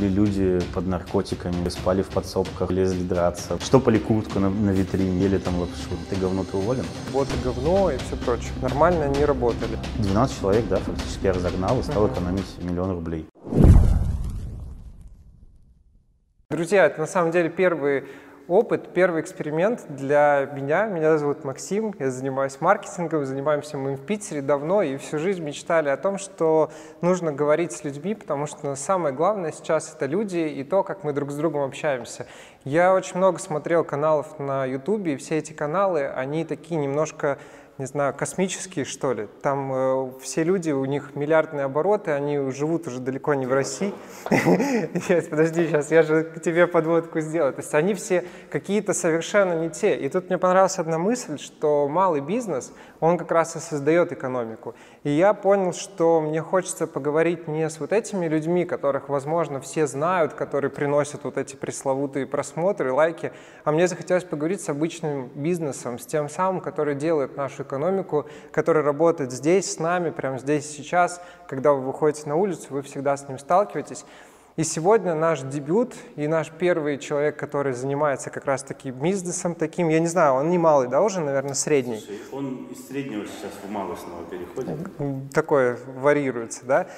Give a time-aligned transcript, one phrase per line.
[0.00, 5.36] Были люди под наркотиками, спали в подсобках, лезли драться, штопали куртку на, на витрине, ели
[5.36, 5.90] там лапшу.
[6.08, 6.84] Ты говно, ты уволен?
[7.10, 8.50] Вот и говно и все прочее.
[8.62, 9.78] Нормально они работали.
[9.98, 13.26] 12 человек, да, фактически я разогнал и стал экономить миллион рублей.
[16.48, 18.04] Друзья, это на самом деле первый
[18.50, 20.86] опыт, первый эксперимент для меня.
[20.86, 25.88] Меня зовут Максим, я занимаюсь маркетингом, занимаемся мы в Питере давно и всю жизнь мечтали
[25.88, 26.70] о том, что
[27.00, 31.12] нужно говорить с людьми, потому что самое главное сейчас это люди и то, как мы
[31.12, 32.26] друг с другом общаемся.
[32.64, 37.38] Я очень много смотрел каналов на Ютубе, и все эти каналы, они такие немножко
[37.80, 39.26] не знаю, космические, что ли.
[39.42, 43.92] Там э, все люди, у них миллиардные обороты, они живут уже далеко не в России.
[45.30, 47.54] Подожди, сейчас я же к тебе подводку сделаю.
[47.54, 49.96] То есть они все какие-то совершенно не те.
[49.96, 54.74] И тут мне понравилась одна мысль, что малый бизнес, он как раз и создает экономику.
[55.02, 59.86] И я понял, что мне хочется поговорить не с вот этими людьми, которых, возможно, все
[59.86, 63.32] знают, которые приносят вот эти пресловутые просмотры, лайки,
[63.64, 68.82] а мне захотелось поговорить с обычным бизнесом, с тем самым, который делает нашу экономику, который
[68.82, 71.22] работает здесь, с нами, прямо здесь, сейчас.
[71.48, 74.04] Когда вы выходите на улицу, вы всегда с ним сталкиваетесь.
[74.60, 79.88] И сегодня наш дебют и наш первый человек, который занимается как раз таки бизнесом таким,
[79.88, 81.98] я не знаю, он не малый, да, уже, наверное, средний?
[81.98, 85.32] Слушай, он из среднего сейчас в малый снова переходит.
[85.32, 86.88] Такое варьируется, да?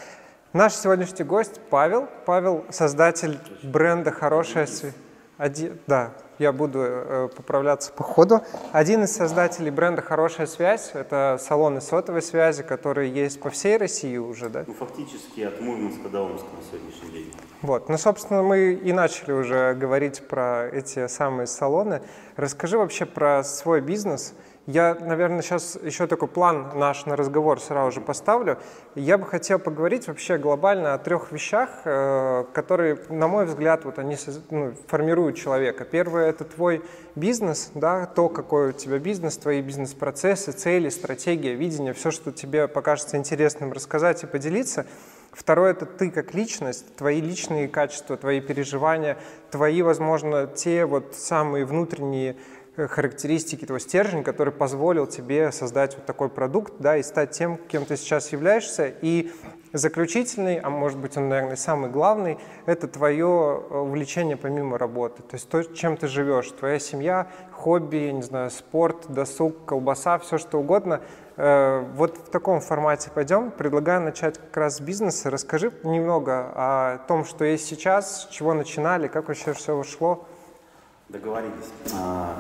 [0.53, 2.09] Наш сегодняшний гость Павел.
[2.27, 4.95] Павел– создатель бренда «Хорошая связь».
[5.39, 8.43] Один, да, я буду э, поправляться по ходу.
[8.73, 14.17] Один из создателей бренда «Хорошая связь»— это салоны сотовой связи, которые есть по всей России
[14.17, 14.65] уже, да?
[14.67, 17.33] Ну, фактически от Мурманска до Омска на сегодняшний день.
[17.63, 22.03] Вот, ну, собственно, мы и начали уже говорить про эти самые салоны.
[22.37, 24.35] Расскажи вообще про свой бизнес—
[24.67, 28.59] я, наверное, сейчас еще такой план наш на разговор сразу же поставлю.
[28.95, 33.99] Я бы хотел поговорить вообще глобально о трех вещах, э, которые, на мой взгляд, вот
[33.99, 34.17] они
[34.51, 35.85] ну, формируют человека.
[35.85, 36.85] Первое– это твой
[37.17, 42.69] бизнес, да, то, какой у тебя бизнес, твои бизнес-процессы, цели, стратегия, видение, все, что тебе
[42.69, 44.87] покажется интересным рассказать и поделиться.
[45.33, 49.17] Второе– это ты как личность, твои личные качества, твои переживания,
[49.51, 52.37] твои, возможно, те вот самые внутренние
[52.75, 57.59] Э, характеристики, твой стержень, который позволил тебе создать вот такой продукт, да, и стать тем,
[57.69, 58.91] кем ты сейчас являешься.
[59.03, 59.31] И
[59.75, 63.27] заключительный, а может быть он, наверное, самый главный, это твое
[63.69, 65.23] э, увлечение помимо работы.
[65.23, 70.39] То есть то, чем ты живешь, твоя семья, хобби, не знаю, спорт, досуг, колбаса, все
[70.39, 71.03] что угодно.
[71.37, 73.51] Э, вот в таком формате пойдем.
[73.51, 75.31] Предлагаю начать как раз с бизнеса.
[75.31, 80.27] Расскажи немного о том, что есть сейчас, с чего начинали, как вообще все ушло.
[81.09, 81.71] Договорились.
[81.95, 82.35] А,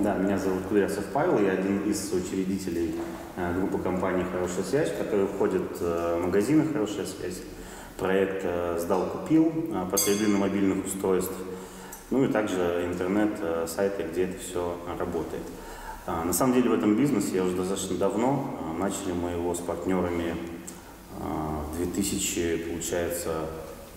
[0.00, 3.00] да, меня зовут Кудрясов Павел, я один из учредителей
[3.38, 5.80] а, группы компаний «Хорошая связь», в которую входят
[6.20, 7.40] магазины «Хорошая связь»,
[7.98, 11.32] проект а, «Сдал, купил» а, по на мобильных устройств,
[12.10, 15.42] ну и также интернет-сайты, где это все работает.
[16.10, 19.54] А, на самом деле в этом бизнесе я уже достаточно давно, а, начали мы его
[19.54, 20.34] с партнерами
[21.20, 23.44] а, в 2000, получается,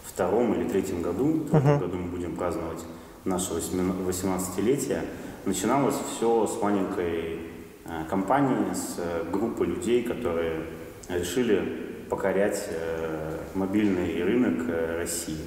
[0.03, 2.83] втором или третьем году, в этом году мы будем праздновать
[3.23, 5.05] нашего 18-летия,
[5.45, 7.39] начиналось все с маленькой
[7.85, 10.63] э, компании, с э, группы людей, которые
[11.07, 14.67] решили покорять э, мобильный рынок
[14.97, 15.37] России.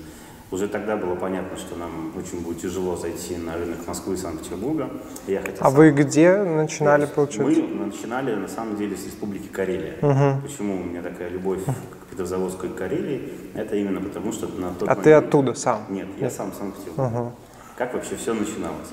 [0.54, 4.88] Уже тогда было понятно, что нам очень будет тяжело зайти на рынок Москвы и Санкт-Петербурга.
[5.26, 5.75] Я хотел а сам...
[5.75, 7.60] вы где начинали, получается?
[7.60, 9.97] Мы начинали, на самом деле, с Республики Карелия.
[10.00, 10.47] Угу.
[10.47, 13.32] Почему у меня такая любовь к Петрозаводской Карелии?
[13.54, 15.03] Это именно потому, что на тот А момент...
[15.03, 15.87] ты оттуда сам?
[15.88, 17.12] Нет, я сам Санкт-Петербург.
[17.12, 17.32] Угу.
[17.76, 18.92] Как вообще все начиналось?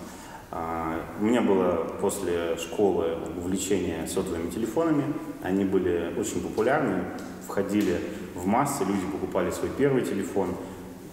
[0.49, 5.03] А, у меня было после школы увлечение сотовыми телефонами.
[5.43, 7.03] Они были очень популярны,
[7.47, 7.99] входили
[8.33, 10.55] в массы, люди покупали свой первый телефон.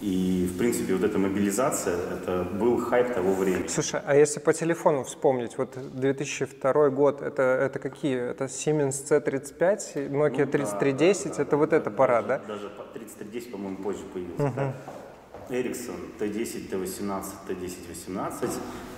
[0.00, 3.66] И, в принципе, вот эта мобилизация, это был хайп того времени.
[3.66, 8.30] Слушай, а если по телефону вспомнить, вот 2002 год, это, это какие?
[8.30, 12.38] Это Siemens C35, Nokia ну, 3310, да, это да, вот да, эта пора, да?
[12.46, 14.54] Даже 3310, по-моему, позже появился, uh-huh.
[14.54, 14.74] да?
[15.50, 18.50] Ericsson T10, T18, T10-18,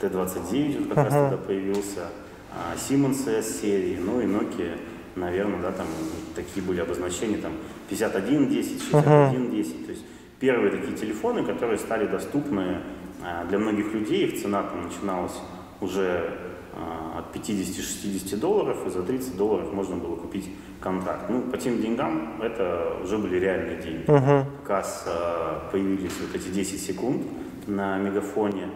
[0.02, 1.04] T29 вот как uh-huh.
[1.04, 2.08] раз тогда появился,
[2.52, 4.76] а, Siemens S-серии, ну и Nokia,
[5.16, 5.86] наверное, да, там
[6.34, 7.52] такие были обозначения, там
[7.88, 9.84] 5110, 6110, uh-huh.
[9.86, 10.04] то есть
[10.40, 12.78] первые такие телефоны, которые стали доступны
[13.22, 15.38] а, для многих людей, их цена там начиналась
[15.80, 16.30] уже
[16.74, 20.50] а, от 50-60 долларов, и за 30 долларов можно было купить
[20.80, 21.28] контракт.
[21.28, 24.04] Ну, по тем деньгам это уже были реальные деньги.
[24.06, 24.44] Uh-huh.
[24.62, 27.22] Как раз а, появились вот эти 10 секунд
[27.66, 28.70] на мегафоне.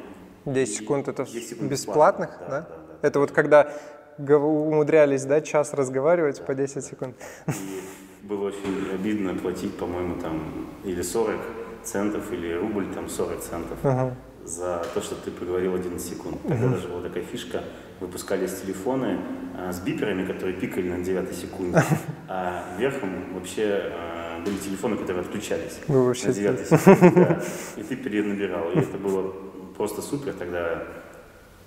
[0.45, 2.47] 10 секунд это 10 секунд бесплатных, да?
[2.47, 2.61] да?
[2.61, 3.69] да, да это вот когда
[4.19, 6.45] умудрялись, да, час разговаривать да.
[6.45, 7.17] по 10 секунд.
[7.49, 7.81] И
[8.29, 11.37] было очень обидно платить, по-моему, там или 40
[11.83, 14.15] центов или рубль там 40 центов Ага.
[14.45, 16.39] за то, что ты проговорил 11 секунд.
[16.47, 17.63] Тогда даже была такая фишка,
[18.01, 19.19] выпускались телефоны
[19.57, 21.83] а, с биперами, которые пикали на 9 секунде,
[22.29, 27.43] а верхом вообще а, были телефоны, которые отключались Ну, вообще на 9 секунде, да.
[27.77, 28.71] и ты перенабирал.
[28.73, 29.33] И это было
[29.77, 30.83] просто супер, тогда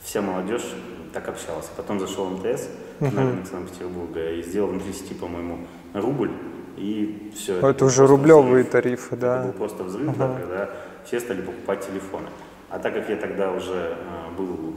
[0.01, 0.65] вся молодежь
[1.13, 1.69] так общалась.
[1.77, 2.67] Потом зашел МТС
[2.99, 5.59] на рынок Санкт-Петербурга и сделал внутри сети, по-моему,
[6.01, 6.31] рубль,
[6.77, 7.59] и все.
[7.59, 9.43] Это уже рублевые тарифы, Это да.
[9.43, 10.69] был просто взрыв, да, когда
[11.05, 12.27] все стали покупать телефоны.
[12.69, 14.75] А так как я тогда уже а, был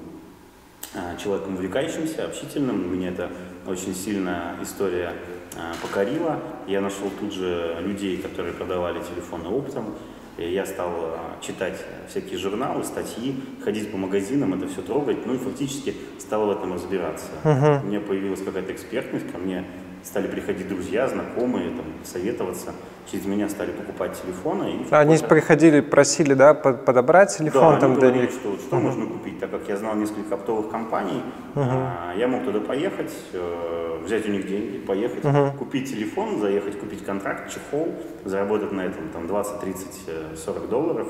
[0.94, 3.30] а, человеком увлекающимся, общительным, меня это
[3.66, 5.12] очень сильно история
[5.56, 6.38] а, покорила.
[6.66, 9.94] Я нашел тут же людей, которые продавали телефоны оптом.
[10.38, 11.74] И я стал читать
[12.08, 16.72] всякие журналы, статьи, ходить по магазинам, это все трогать, ну и фактически стал в этом
[16.72, 17.26] разбираться.
[17.44, 19.66] У меня появилась какая-то экспертность, ко мне
[20.02, 22.72] стали приходить друзья, знакомые, там, советоваться.
[23.10, 24.70] Через меня стали покупать телефоны.
[24.88, 29.06] и Они приходили, просили, да, под- подобрать телефон да, там они говорили, что, что можно
[29.06, 31.22] купить, так как я знал несколько оптовых компаний,
[31.56, 35.24] а, я мог туда поехать, э, взять у них деньги, поехать,
[35.58, 37.94] купить телефон, заехать, купить контракт, чехол,
[38.24, 41.08] заработать на этом там 20, 30, э, 40 долларов.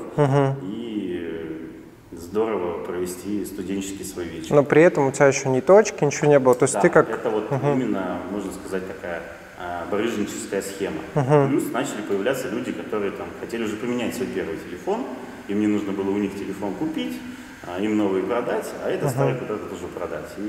[0.63, 1.67] И э,
[2.11, 4.53] здорово провести студенческий свой вечер.
[4.53, 6.55] Но при этом у тебя еще ни точки, ничего не было.
[6.55, 7.09] То есть Да, ты как...
[7.09, 9.21] это вот именно, можно сказать, такая
[9.57, 11.01] а, барыжническая схема.
[11.47, 15.05] Плюс начали появляться люди, которые там хотели уже поменять свой первый телефон,
[15.47, 17.17] им не нужно было у них телефон купить,
[17.63, 20.25] а, им новый продать, а это старый куда-то тоже продать.
[20.37, 20.47] И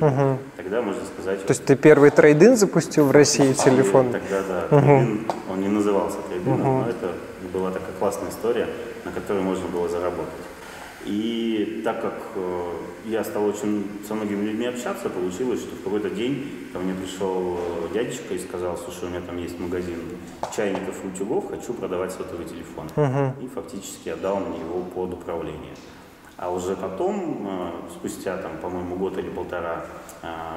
[0.57, 1.45] тогда можно сказать...
[1.45, 4.13] То есть ты первый трейдин запустил в России телефон?
[4.13, 7.13] Тогда, да, трейдин, он не назывался трейдином, но это
[7.53, 8.67] была такая классная история,
[9.05, 10.33] на которой можно было заработать.
[11.05, 12.73] И так как э,
[13.07, 17.57] я стал очень со многими людьми общаться, получилось, что в какой-то день ко мне пришел
[17.59, 19.99] э, дядечка и сказал, слушай, у меня там есть магазин
[20.55, 22.87] чайников и утюгов, хочу продавать сотовый телефон.
[23.41, 25.75] И фактически отдал мне его под управление.
[26.37, 29.85] А уже потом, э, спустя, там, по-моему, год или полтора,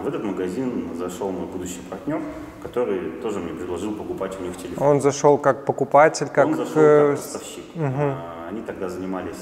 [0.04, 2.22] в этот магазин зашел мой будущий партнер,
[2.62, 4.88] который тоже мне предложил покупать у них телефон.
[4.88, 6.46] Он зашел как покупатель, как...
[6.46, 7.64] Он зашел как поставщик.
[7.78, 9.38] А, Они тогда занимались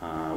[0.00, 0.36] а.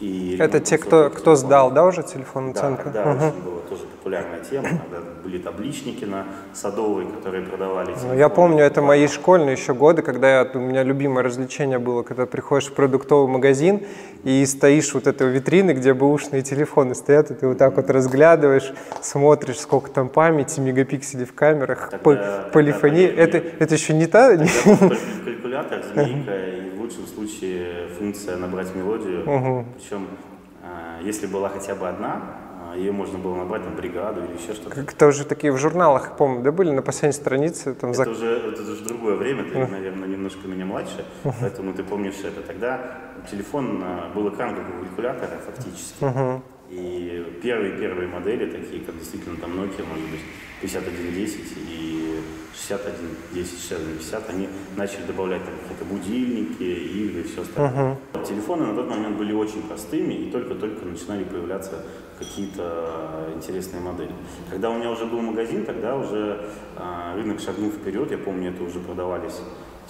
[0.00, 2.84] И Это те, кто, кто сдал, да, уже телефон Да, оценка?
[2.84, 8.18] тогда очень была тоже популярная тема, когда были табличники на Садовой, которые продавали Ну, телефоны.
[8.18, 12.26] Я помню, это мои школьные еще годы, когда я, у меня любимое развлечение было, когда
[12.26, 13.82] приходишь в продуктовый магазин
[14.24, 18.72] и стоишь вот этой витрины, где бэушные телефоны стоят, и ты вот так вот разглядываешь,
[19.02, 22.48] смотришь, сколько там памяти, мегапикселей в камерах, Тогда- по- тогда
[23.22, 24.30] Это, это еще не та?
[24.30, 24.46] Тогда
[25.24, 29.24] калькулятор, змейка и лучшем случае функция набрать мелодию.
[29.76, 30.08] Причем,
[30.62, 32.22] а, если была хотя бы одна,
[32.70, 34.74] а, ее можно было набрать там бригаду или еще что-то.
[34.74, 38.62] Как-то уже такие в журналах, помню, да, были на последней странице, там, Это уже, это
[38.62, 41.04] уже другое время, ты, наверное, немножко меня младше,
[41.40, 42.42] поэтому ты помнишь это.
[42.42, 42.80] Тогда
[43.30, 46.42] телефон а, был экран как у калькулятора фактически.
[46.72, 50.20] И первые-первые модели, такие как действительно там Nokia, может быть,
[50.62, 52.20] 5110 и
[52.54, 57.98] 6110, 6150, они начали добавлять там какие-то будильники, игры и все остальное.
[58.26, 61.84] Телефоны на тот момент были очень простыми, и только-только начинали появляться
[62.18, 64.12] какие-то интересные модели.
[64.48, 68.10] Когда у меня уже был магазин, тогда уже а, рынок шагнул вперед.
[68.10, 69.40] Я помню, это уже продавались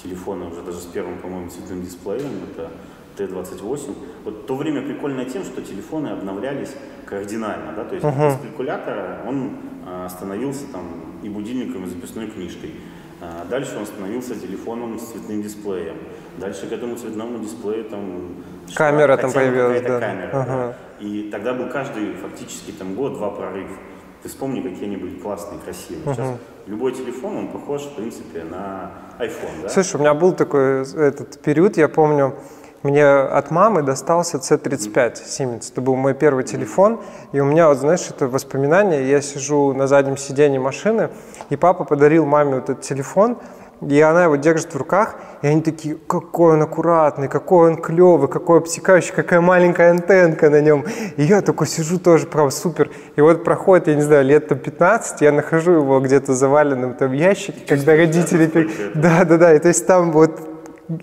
[0.03, 2.31] телефоны уже даже с первым, по-моему, цветным дисплеем.
[2.51, 2.71] Это
[3.17, 3.95] Т-28.
[4.25, 6.75] Вот то время прикольное тем, что телефоны обновлялись
[7.07, 7.73] кардинально.
[7.77, 7.85] Да?
[7.85, 9.53] То есть из калькулятора он
[9.87, 10.85] а, становился там
[11.23, 12.75] и будильником, и записной книжкой.
[13.21, 15.97] А, Дальше он становился телефоном с цветным дисплеем.
[16.39, 18.37] Дальше к этому цветному дисплею там
[18.75, 20.01] Камера там появилась, да.
[20.01, 20.45] камера, Ага.
[20.47, 21.05] да.
[21.05, 23.69] И тогда был каждый фактически там год-два прорыв.
[24.23, 26.15] Ты вспомни, какие они были классные, красивые.
[26.15, 29.69] Сейчас любой телефон, он похож, в принципе, на iPhone, да?
[29.69, 32.37] Слушай, у меня был такой этот период, я помню,
[32.83, 35.71] мне от мамы достался C35 Siemens.
[35.71, 37.01] Это был мой первый телефон.
[37.33, 39.09] И у меня, вот знаешь, это воспоминание.
[39.09, 41.11] Я сижу на заднем сиденье машины,
[41.51, 43.39] и папа подарил маме вот этот телефон.
[43.89, 48.29] И она его держит в руках, и они такие, какой он аккуратный, какой он клевый,
[48.29, 50.85] какой обтекающий, какая маленькая антенка на нем.
[51.17, 52.91] И я такой сижу тоже, прям супер.
[53.17, 57.11] И вот проходит, я не знаю, лет там 15, я нахожу его где-то заваленным там
[57.11, 58.71] в ящике, когда родители...
[58.95, 60.52] Да, да, да, и то есть там вот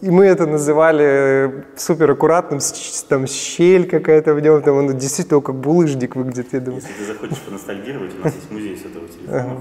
[0.01, 2.59] и мы это называли э, супер аккуратным,
[3.07, 6.81] там щель какая-то в нем, там он действительно как булыжник выглядит, я думаю.
[6.81, 9.59] Если ты захочешь поностальгировать, у нас есть музей сотовых телефонов,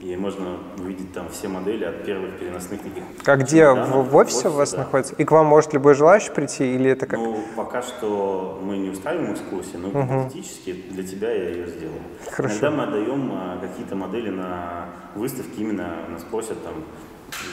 [0.00, 3.70] и можно увидеть там все модели от первых переносных таких А где?
[3.70, 4.78] В, в офисе у вас да.
[4.78, 5.14] находится?
[5.16, 7.18] И к вам может любой желающий прийти, или это как?
[7.18, 12.00] Ну, пока что мы не устраиваем экскурсии, но гипотетически для тебя я ее сделаю.
[12.30, 12.54] Хорошо.
[12.60, 16.74] Иногда мы отдаем а, какие-то модели на выставки, именно нас просят там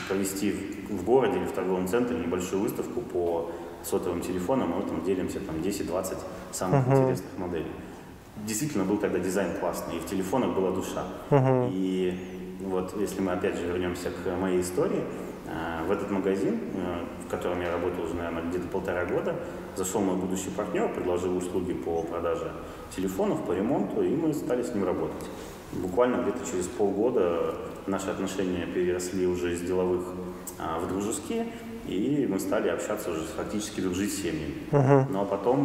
[0.07, 0.51] провести
[0.89, 3.51] в городе или в торговом центре небольшую выставку по
[3.83, 6.17] сотовым телефонам, мы там делимся там 10-20
[6.51, 7.01] самых uh-huh.
[7.01, 7.71] интересных моделей.
[8.45, 11.05] Действительно был тогда дизайн классный, и в телефонах была душа.
[11.29, 11.69] Uh-huh.
[11.71, 15.03] И вот если мы опять же вернемся к моей истории,
[15.87, 16.59] в этот магазин,
[17.25, 19.33] в котором я работал уже, наверное, где-то полтора года,
[19.77, 22.51] зашел мой будущий партнер, предложил услуги по продаже
[22.93, 25.25] телефонов, по ремонту, и мы стали с ним работать.
[25.73, 27.55] Буквально где-то через полгода
[27.87, 30.03] наши отношения переросли уже из деловых
[30.59, 31.47] а, в дружеские,
[31.85, 34.55] и мы стали общаться уже фактически дружить с семьями.
[34.71, 35.05] Uh-huh.
[35.09, 35.59] Ну а потом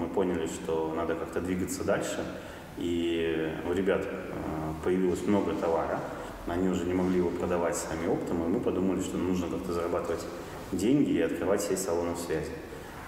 [0.00, 2.24] мы поняли, что надо как-то двигаться дальше,
[2.78, 6.00] и у ребят а, появилось много товара,
[6.46, 10.24] они уже не могли его продавать сами оптом, и мы подумали, что нужно как-то зарабатывать
[10.72, 12.50] деньги и открывать сеть салонов связи.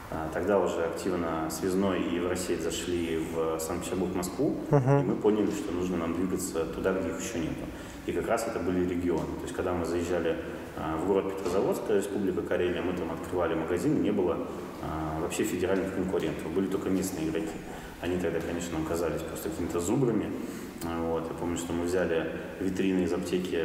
[0.09, 5.01] А, тогда уже активно связной и в России зашли в Санкт-Петербург, Москву, uh-huh.
[5.01, 7.65] и мы поняли, что нужно нам двигаться туда, где их еще нету.
[8.07, 9.27] И как раз это были регионы.
[9.39, 10.37] То есть, когда мы заезжали
[10.77, 14.39] а, в город Петрозаводск, Республика Карелия, мы там открывали магазин, не было
[14.81, 17.57] а, вообще федеральных конкурентов, были только местные игроки.
[18.01, 20.31] Они тогда, конечно, нам казались просто какими-то зубрами.
[20.85, 21.25] Вот.
[21.27, 23.65] Я помню, что мы взяли витрины из аптеки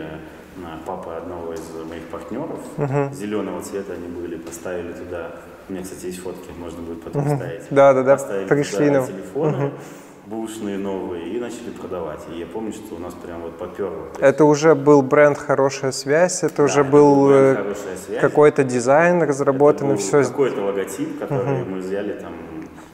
[0.86, 3.14] папы одного из моих партнеров, uh-huh.
[3.14, 5.32] зеленого цвета они были, поставили туда,
[5.72, 7.62] у меня, кстати, есть фотки, можно будет потом ставить.
[7.70, 9.08] Да, да, да, поставили пришли нам.
[9.08, 9.72] телефоны, uh-huh.
[10.26, 12.20] бушные новые, и начали продавать.
[12.34, 14.08] И я помню, что у нас прям вот поперло.
[14.20, 17.74] Это уже был бренд «Хорошая связь», это да, уже был, был э,
[18.20, 20.24] какой-то дизайн разработан, и все.
[20.24, 21.66] какой-то логотип, который uh-huh.
[21.66, 22.34] мы взяли там,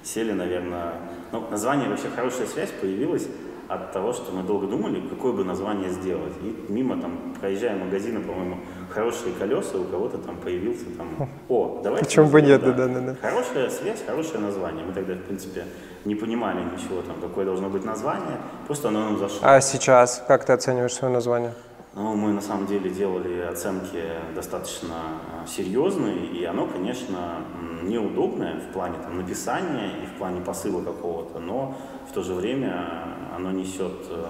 [0.03, 0.93] сели, наверное,
[1.31, 3.27] ну, название вообще «Хорошая связь» появилось
[3.69, 6.33] от того, что мы долго думали, какое бы название сделать.
[6.41, 8.57] И мимо там, проезжая магазины, по-моему,
[8.89, 12.05] хорошие колеса, у кого-то там появился там, о, давайте...
[12.05, 13.15] Почему бы нет, да, да, да, да.
[13.21, 14.85] Хорошая связь, хорошее название.
[14.85, 15.65] Мы тогда, в принципе,
[16.05, 19.39] не понимали ничего там, какое должно быть название, просто оно нам зашло.
[19.41, 21.53] А сейчас, как ты оцениваешь свое название?
[21.97, 24.03] Ну, мы на самом деле делали оценки
[24.35, 24.93] достаточно
[25.33, 27.37] а, серьезные, и оно, конечно,
[27.81, 31.75] неудобное в плане там, написания и в плане посыла какого-то, но
[32.07, 32.87] в то же время
[33.35, 34.25] оно несет э,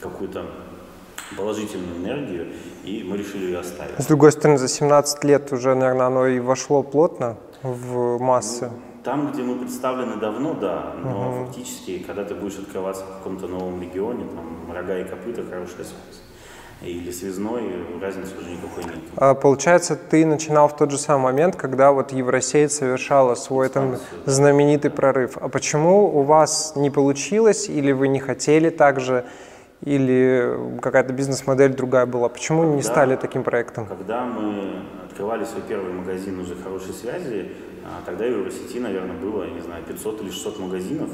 [0.00, 0.46] какую-то
[1.36, 2.46] положительную энергию,
[2.82, 4.00] и мы решили ее оставить.
[4.02, 8.70] С другой стороны, за 17 лет уже, наверное, оно и вошло плотно в массы.
[8.70, 11.44] Ну, там, где мы представлены давно, да, но угу.
[11.44, 16.22] фактически, когда ты будешь открываться в каком-то новом регионе, там рога и копыта хорошая связь.
[16.82, 17.62] Или связной,
[18.00, 18.96] разницы уже никакой нет.
[19.16, 23.96] А, получается, ты начинал в тот же самый момент, когда вот Евросеть совершала свой там
[24.26, 25.38] знаменитый прорыв.
[25.40, 29.24] А почему у вас не получилось, или вы не хотели так же,
[29.82, 32.28] или какая-то бизнес-модель другая была?
[32.28, 33.86] Почему когда, не стали таким проектом?
[33.86, 37.52] Когда мы открывали свой первый магазин уже хорошей связи,
[37.84, 41.10] а тогда в Евросети, наверное, было, я не знаю, 500 или 600 магазинов,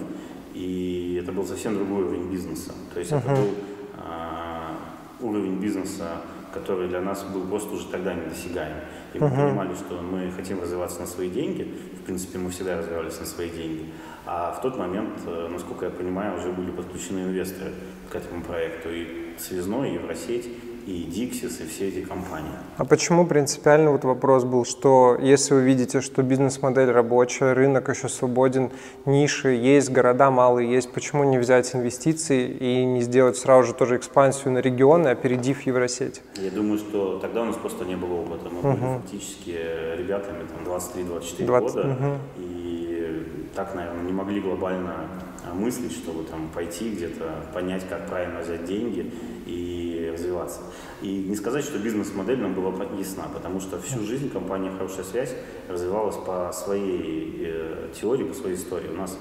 [0.55, 2.73] и это был совсем другой уровень бизнеса.
[2.93, 3.19] То есть uh-huh.
[3.19, 3.49] это был
[3.99, 4.77] а,
[5.21, 6.23] уровень бизнеса,
[6.53, 8.77] который для нас был просто уже тогда недосягаем.
[9.15, 9.37] И мы uh-huh.
[9.37, 11.75] понимали, что мы хотим развиваться на свои деньги.
[12.01, 13.87] В принципе, мы всегда развивались на свои деньги.
[14.27, 17.73] А в тот момент, э, насколько я понимаю, уже были подключены инвесторы
[18.11, 18.91] к этому проекту.
[18.91, 20.49] И Связной, и Евросеть,
[20.87, 22.53] и Dixis, и все эти компании.
[22.77, 28.09] А почему принципиально вот вопрос был, что если вы видите, что бизнес-модель рабочая, рынок еще
[28.09, 28.71] свободен,
[29.07, 33.97] ниши есть, города малые есть, почему не взять инвестиции и не сделать сразу же тоже
[33.97, 36.23] экспансию на регионы, опередив Евросеть?
[36.37, 38.49] Я думаю, что тогда у нас просто не было опыта.
[38.51, 38.73] Мы uh-huh.
[38.73, 39.51] были фактически
[39.97, 42.19] ребятами там 23-24 года, uh-huh.
[42.39, 42.71] и
[43.55, 45.09] так, наверное, не могли глобально
[45.45, 49.11] а, мыслить, чтобы там пойти где-то, понять, как правильно взять деньги
[49.47, 49.80] и
[50.13, 50.61] развиваться.
[51.03, 55.35] И не сказать, что бизнес-модель нам была ясна, потому что всю жизнь компания «Хорошая связь»
[55.69, 58.89] развивалась по своей э, теории, по своей истории.
[58.89, 59.17] У нас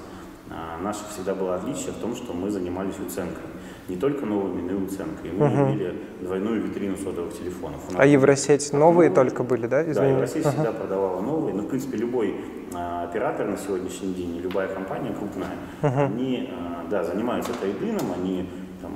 [0.48, 3.44] э, наше всегда было отличие в том, что мы занимались уценкой.
[3.88, 5.30] Не только новыми, но и уценкой.
[5.30, 5.72] И мы uh-huh.
[5.72, 7.80] имели двойную витрину сотовых телефонов.
[7.96, 9.82] А Евросеть новые новые только были, да?
[9.82, 9.94] Извини.
[9.94, 10.52] Да, Евросеть uh-huh.
[10.52, 11.54] всегда продавала новые.
[11.54, 12.36] Но, ну, в принципе, любой
[12.72, 16.06] э, оператор на сегодняшний день, любая компания крупная, uh-huh.
[16.06, 18.48] они э, да, занимаются трейдином, они
[18.80, 18.92] там,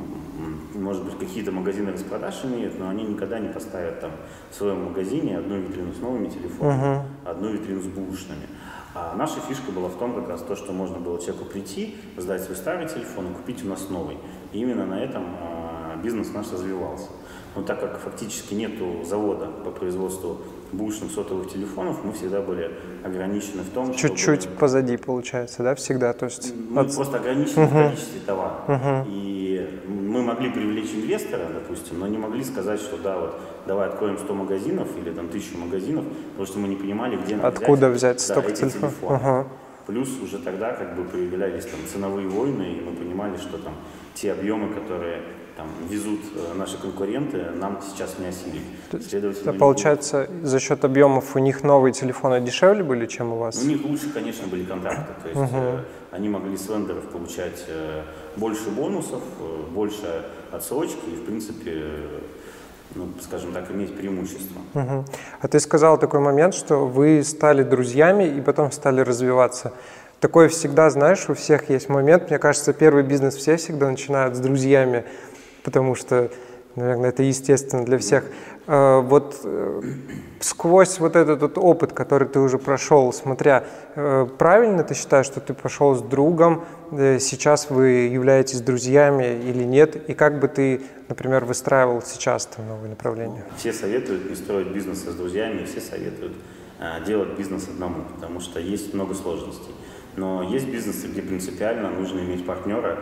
[0.84, 4.12] может быть, какие-то магазины распродаж имеют, но они никогда не поставят там
[4.50, 7.30] в своем магазине одну витрину с новыми телефонами, uh-huh.
[7.30, 8.46] одну витрину с бушными.
[8.94, 12.42] А наша фишка была в том как раз то, что можно было человеку прийти, сдать
[12.42, 14.18] свой старый телефон и купить у нас новый.
[14.52, 17.08] И именно на этом а, бизнес наш развивался.
[17.56, 20.38] Но так как фактически нету завода по производству
[20.72, 22.70] бушных сотовых телефонов, мы всегда были
[23.04, 24.56] ограничены в том, Чуть-чуть чтобы...
[24.56, 26.12] позади получается, да, всегда?
[26.12, 26.52] То есть...
[26.68, 26.94] Мы от...
[26.94, 27.68] просто ограничены uh-huh.
[27.68, 28.60] в количестве товара.
[28.66, 29.04] Uh-huh.
[29.06, 34.18] И мы могли привлечь инвестора, допустим, но не могли сказать, что да, вот давай откроем
[34.18, 38.16] 100 магазинов или там 1000 магазинов, потому что мы не понимали, где надо Откуда взять,
[38.16, 39.22] взять столько да, телефонов.
[39.22, 39.44] Uh-huh.
[39.86, 43.74] Плюс уже тогда как бы появлялись там ценовые войны, и мы понимали, что там
[44.14, 45.20] те объемы, которые
[45.56, 48.62] там, везут э, наши конкуренты, нам сейчас не осилить.
[49.08, 53.62] Следовательно, это получается, за счет объемов у них новые телефоны дешевле были, чем у вас?
[53.62, 55.12] У них лучше, конечно, были контракты.
[55.22, 55.80] То есть uh-huh.
[56.10, 57.64] они могли с вендоров получать
[58.36, 59.22] больше бонусов,
[59.70, 61.82] больше отсрочки и, в принципе,
[62.96, 64.60] ну, скажем так, иметь преимущество.
[64.74, 65.04] Uh-huh.
[65.40, 69.72] А ты сказал такой момент, что вы стали друзьями и потом стали развиваться.
[70.20, 72.30] Такое всегда, знаешь, у всех есть момент.
[72.30, 75.04] Мне кажется, первый бизнес все всегда начинают с друзьями,
[75.64, 76.30] потому что,
[76.76, 78.24] наверное, это естественно для всех.
[78.66, 79.82] А, вот э,
[80.40, 85.40] сквозь вот этот вот опыт, который ты уже прошел, смотря, э, правильно ты считаешь, что
[85.40, 90.82] ты пошел с другом, э, сейчас вы являетесь друзьями или нет, и как бы ты,
[91.08, 93.44] например, выстраивал сейчас там новые направления?
[93.56, 96.34] Все советуют не строить бизнес с друзьями, все советуют
[97.06, 99.72] делать бизнес одному, потому что есть много сложностей.
[100.16, 102.98] Но есть бизнесы, где принципиально нужно иметь партнера,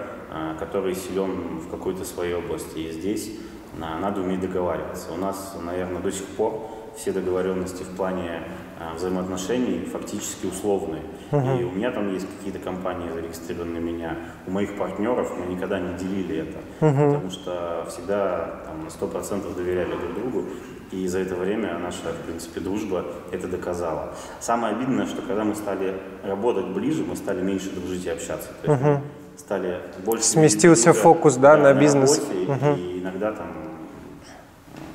[0.58, 2.78] который силен в какой-то своей области.
[2.78, 3.32] И здесь
[3.80, 5.12] а, надо уметь договариваться.
[5.12, 8.42] У нас, наверное, до сих пор все договоренности в плане
[8.78, 11.02] а, взаимоотношений фактически условные.
[11.30, 11.60] Uh-huh.
[11.60, 14.16] И у меня там есть какие-то компании, зарегистрированные на меня.
[14.46, 17.14] У моих партнеров мы никогда не делили это, uh-huh.
[17.14, 20.44] потому что всегда там, на 100% доверяли друг другу.
[20.90, 24.14] И за это время наша, в принципе, дружба это доказала.
[24.40, 28.50] Самое обидное, что когда мы стали работать ближе, мы стали меньше дружить и общаться.
[28.62, 29.00] То есть uh-huh.
[29.36, 30.24] Стали больше...
[30.24, 32.18] Сместился фокус, да, на, на бизнес.
[32.18, 32.78] Работе, uh-huh.
[32.78, 33.48] И иногда там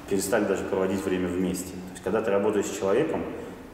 [0.09, 1.71] перестали даже проводить время вместе.
[1.71, 3.23] То есть когда ты работаешь с человеком,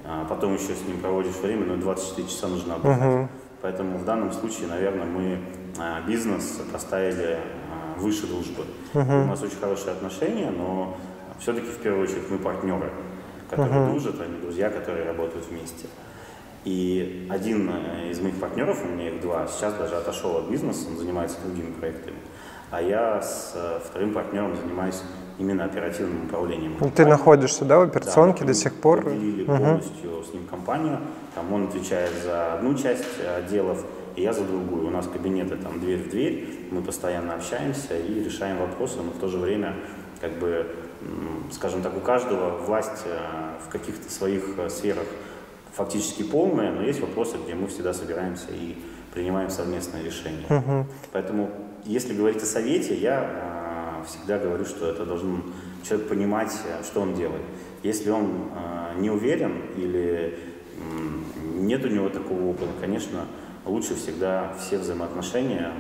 [0.06, 3.02] а потом еще с ним проводишь время, но 24 часа нужно отдыхать.
[3.02, 3.28] Uh-huh.
[3.62, 5.40] Поэтому в данном случае, наверное, мы
[5.80, 8.66] а, бизнес поставили а, выше дружбы.
[8.94, 9.24] Uh-huh.
[9.24, 10.98] У нас очень хорошие отношения, но
[11.40, 12.92] все-таки в первую очередь мы партнеры,
[13.50, 13.92] которые uh-huh.
[13.92, 15.88] дружат, а не друзья, которые работают вместе.
[16.66, 20.88] И один э, из моих партнеров, у меня их два, сейчас даже отошел от бизнеса,
[20.90, 22.18] он занимается другими проектами.
[22.72, 25.02] А я с э, вторым партнером занимаюсь
[25.38, 26.78] именно оперативным управлением.
[26.80, 29.04] Ну, ты находишься, да, в операционке да, до сих пор?
[29.04, 29.58] Мы угу.
[29.58, 31.00] полностью с ним компанию.
[31.36, 33.04] Там он отвечает за одну часть
[33.38, 33.84] отделов,
[34.16, 34.88] и я за другую.
[34.88, 39.20] У нас кабинеты там дверь в дверь, мы постоянно общаемся и решаем вопросы, но в
[39.20, 39.76] то же время
[40.22, 40.66] как бы
[41.52, 43.18] скажем так, у каждого власть э,
[43.66, 45.06] в каких-то своих э, сферах
[45.74, 48.78] фактически полная, но есть вопросы, где мы всегда собираемся и
[49.14, 50.46] принимаем совместное решение.
[50.50, 50.86] Uh-huh.
[51.12, 51.50] Поэтому,
[51.84, 55.44] если говорить о совете, я э, всегда говорю, что это должен
[55.84, 56.52] человек понимать,
[56.84, 57.42] что он делает.
[57.84, 60.38] Если он э, не уверен или
[60.78, 60.84] э,
[61.56, 63.26] нет у него такого опыта, конечно,
[63.66, 65.72] лучше всегда все взаимоотношения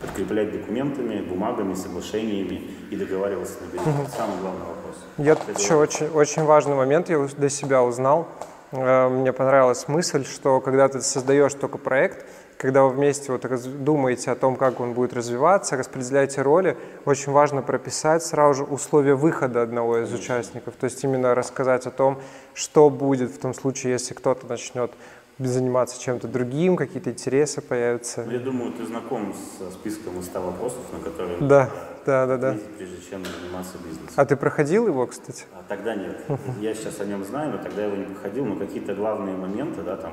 [0.00, 3.90] подкреплять документами, бумагами, соглашениями и договариваться на берегу.
[3.90, 4.08] Угу.
[4.16, 4.96] Самый главный вопрос.
[5.16, 8.28] Я еще очень, очень важный момент я для себя узнал.
[8.74, 13.44] Э, мне понравилась мысль, что когда ты создаешь только проект, когда вы вместе вот
[13.84, 19.14] думаете о том, как он будет развиваться, распределяете роли, очень важно прописать сразу же условия
[19.14, 20.74] выхода одного из участников.
[20.74, 22.20] То есть именно рассказать о том,
[22.54, 24.92] что будет в том случае, если кто-то начнет
[25.38, 28.24] заниматься чем-то другим, какие-то интересы появятся.
[28.30, 31.70] Я думаю, ты знаком с списком из 100 вопросов, на которые да,
[32.04, 32.56] да, да, да.
[32.76, 34.14] прежде чем заниматься бизнесом.
[34.16, 35.44] А ты проходил его, кстати?
[35.52, 36.24] А, тогда нет.
[36.60, 38.44] Я сейчас о нем знаю, но тогда его не проходил.
[38.44, 40.12] Но какие-то главные моменты, да, там,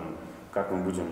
[0.52, 1.06] как мы будем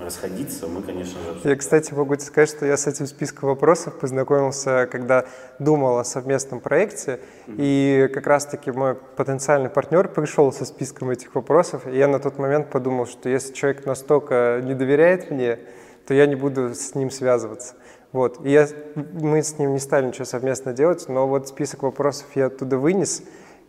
[0.00, 1.48] расходиться, мы, конечно же...
[1.48, 5.24] Я, кстати, могу тебе сказать, что я с этим списком вопросов познакомился, когда
[5.58, 7.54] думал о совместном проекте, mm-hmm.
[7.58, 12.38] и как раз-таки мой потенциальный партнер пришел со списком этих вопросов, и я на тот
[12.38, 15.58] момент подумал, что если человек настолько не доверяет мне,
[16.06, 17.74] то я не буду с ним связываться.
[18.12, 18.44] Вот.
[18.44, 22.46] И я, мы с ним не стали ничего совместно делать, но вот список вопросов я
[22.46, 23.22] оттуда вынес,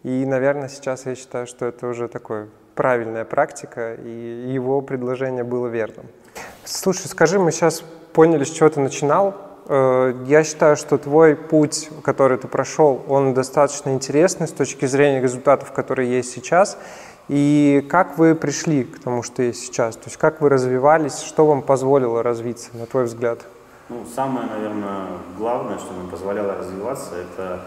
[0.04, 5.68] и, наверное, сейчас я считаю, что это уже такое правильная практика, и его предложение было
[5.68, 6.06] верным.
[6.64, 9.36] Слушай, скажи, мы сейчас поняли, с чего ты начинал.
[9.68, 15.22] Э, я считаю, что твой путь, который ты прошел, он достаточно интересный с точки зрения
[15.22, 16.78] результатов, которые есть сейчас.
[17.28, 19.98] И как вы пришли к тому, что есть сейчас?
[19.98, 23.40] То есть как вы развивались, что вам позволило развиться, на твой взгляд?
[23.90, 27.66] Ну, самое, наверное, главное, что нам позволяло развиваться, это,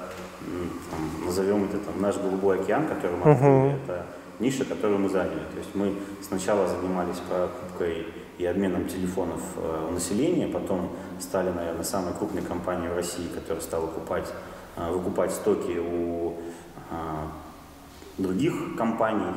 [0.90, 3.52] там, назовем это там, наш голубой океан, который мы открыли.
[3.52, 3.84] Uh-huh.
[3.84, 4.06] Это
[4.38, 5.40] ниша, которую мы заняли.
[5.52, 8.06] То есть мы сначала занимались покупкой
[8.38, 13.62] и обменом телефонов э, у населения, потом стали, наверное, самой крупной компанией в России, которая
[13.62, 14.32] стала покупать,
[14.76, 16.34] э, выкупать стоки у
[16.90, 16.94] э,
[18.18, 19.32] других компаний.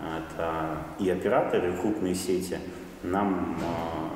[0.00, 2.58] Это и операторы, и крупные сети.
[3.02, 3.56] Нам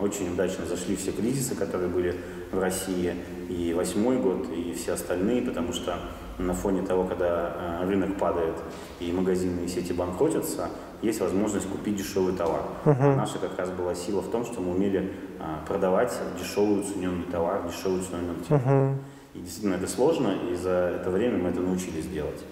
[0.00, 2.14] очень удачно зашли все кризисы, которые были
[2.52, 3.14] в России,
[3.48, 5.98] и восьмой год, и все остальные, потому что
[6.38, 8.56] на фоне того, когда э, рынок падает
[9.00, 10.68] и магазины и сети банкротятся,
[11.02, 12.62] есть возможность купить дешевый товар.
[12.84, 13.14] Uh-huh.
[13.14, 17.62] Наша как раз была сила в том, что мы умели а, продавать дешевый уцененный товар,
[17.68, 18.72] дешевый уцененный телефон.
[18.72, 18.96] Uh-huh.
[19.34, 22.42] И действительно это сложно, и за это время мы это научились делать.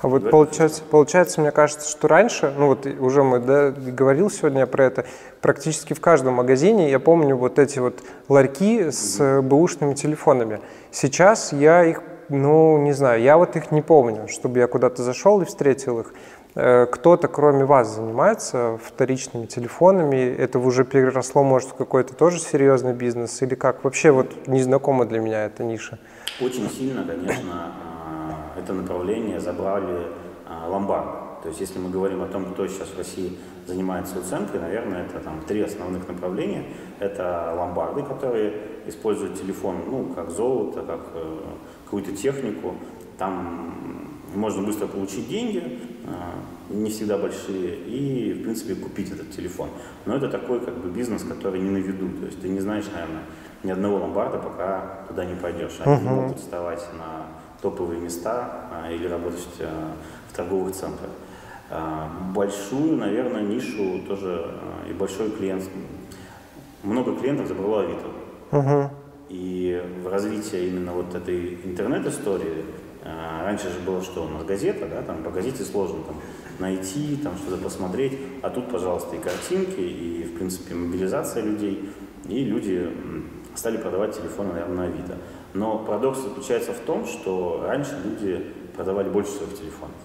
[0.00, 4.66] А вот получается, получается, мне кажется, что раньше, ну вот уже мы да, говорил сегодня
[4.66, 5.06] про это,
[5.40, 9.42] практически в каждом магазине я помню вот эти вот ларьки с mm-hmm.
[9.42, 10.60] бэушными телефонами.
[10.90, 15.40] Сейчас я их, ну не знаю, я вот их не помню, чтобы я куда-то зашел
[15.40, 16.12] и встретил их.
[16.56, 20.16] Э, кто-то, кроме вас, занимается вторичными телефонами?
[20.16, 23.40] Это уже переросло, может, в какой-то тоже серьезный бизнес?
[23.42, 23.84] Или как?
[23.84, 25.98] Вообще вот незнакома для меня эта ниша.
[26.40, 27.72] Очень сильно, конечно,
[28.58, 30.08] это направление забрали
[30.46, 31.26] а, ломбарды.
[31.42, 35.20] То есть если мы говорим о том, кто сейчас в России занимается уценкой, наверное, это
[35.20, 36.64] там три основных направления.
[36.98, 38.54] Это ломбарды, которые
[38.86, 41.38] используют телефон, ну, как золото, как э,
[41.84, 42.74] какую-то технику.
[43.18, 49.68] Там можно быстро получить деньги, э, не всегда большие, и, в принципе, купить этот телефон.
[50.04, 52.08] Но это такой как бы бизнес, который не на виду.
[52.18, 53.22] То есть ты не знаешь, наверное,
[53.62, 55.78] ни одного ломбарда, пока туда не пойдешь.
[55.80, 56.08] Они uh-huh.
[56.08, 57.26] могут вставать на
[57.62, 59.92] топовые места а, или работать а,
[60.28, 61.10] в торговых центрах.
[61.70, 64.50] А, большую, наверное, нишу тоже
[64.88, 65.64] и большой клиент.
[66.82, 68.08] Много клиентов забрало Авито.
[68.52, 68.90] Угу.
[69.28, 72.64] И в развитии именно вот этой интернет-истории
[73.42, 74.24] раньше же было что?
[74.24, 76.16] У нас газета, да, там по газете сложно там
[76.60, 81.90] найти, там что-то посмотреть, а тут, пожалуйста, и картинки, и, в принципе, мобилизация людей,
[82.28, 82.88] и люди
[83.54, 85.18] стали продавать телефоны, наверное, на Авито.
[85.54, 89.96] Но парадокс заключается в том, что раньше люди продавали больше своих телефонов.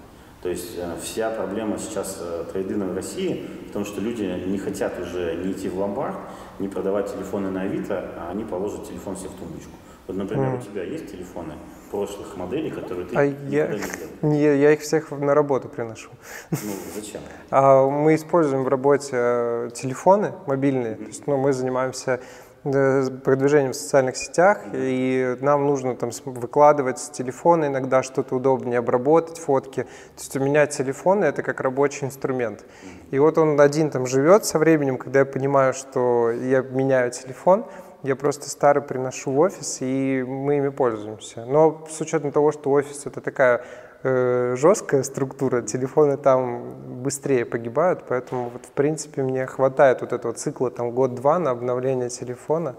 [0.41, 4.57] То есть э, вся проблема сейчас э, трейдина в России в том, что люди не
[4.57, 6.15] хотят уже не идти в ломбард,
[6.57, 9.71] не продавать телефоны на Авито, а они положат телефон себе в тумбочку.
[10.07, 10.59] Вот, например, mm.
[10.59, 11.53] у тебя есть телефоны
[11.91, 16.09] прошлых моделей, которые ты а я, не Не, я их всех на работу приношу.
[16.49, 16.57] Ну,
[16.95, 17.21] зачем?
[17.51, 20.93] А, мы используем в работе э, телефоны мобильные.
[20.93, 20.97] Mm-hmm.
[20.97, 22.19] То есть, ну, мы занимаемся
[22.63, 29.39] продвижением в социальных сетях, и нам нужно там выкладывать с телефона иногда что-то удобнее, обработать
[29.39, 29.83] фотки.
[29.83, 32.63] То есть у меня телефон— это как рабочий инструмент.
[33.09, 37.65] И вот он один там живет со временем, когда я понимаю, что я меняю телефон,
[38.03, 41.45] я просто старый приношу в офис, и мы ими пользуемся.
[41.45, 43.63] Но с учетом того, что офис— это такая
[44.03, 50.71] жесткая структура, телефоны там быстрее погибают, поэтому вот в принципе мне хватает вот этого цикла
[50.71, 52.75] там год-два на обновление телефона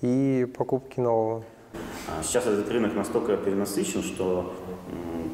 [0.00, 1.44] и покупки нового.
[2.08, 4.52] А сейчас этот рынок настолько перенасыщен, что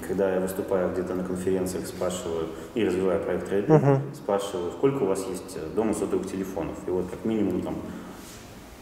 [0.06, 4.00] когда я выступаю где-то на конференциях, спрашиваю и развиваю проект трейдинг, uh-huh.
[4.14, 6.76] спрашиваю, сколько у вас есть дома сотовых телефонов.
[6.86, 7.76] И вот как минимум там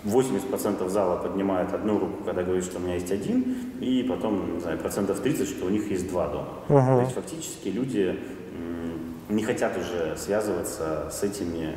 [0.05, 4.61] 80% зала поднимает одну руку, когда говорит, что у меня есть один, и потом, не
[4.61, 6.49] знаю, процентов 30, что у них есть два дома.
[6.69, 6.97] Uh-huh.
[6.97, 8.19] То есть фактически люди
[9.29, 11.77] не хотят уже связываться с этими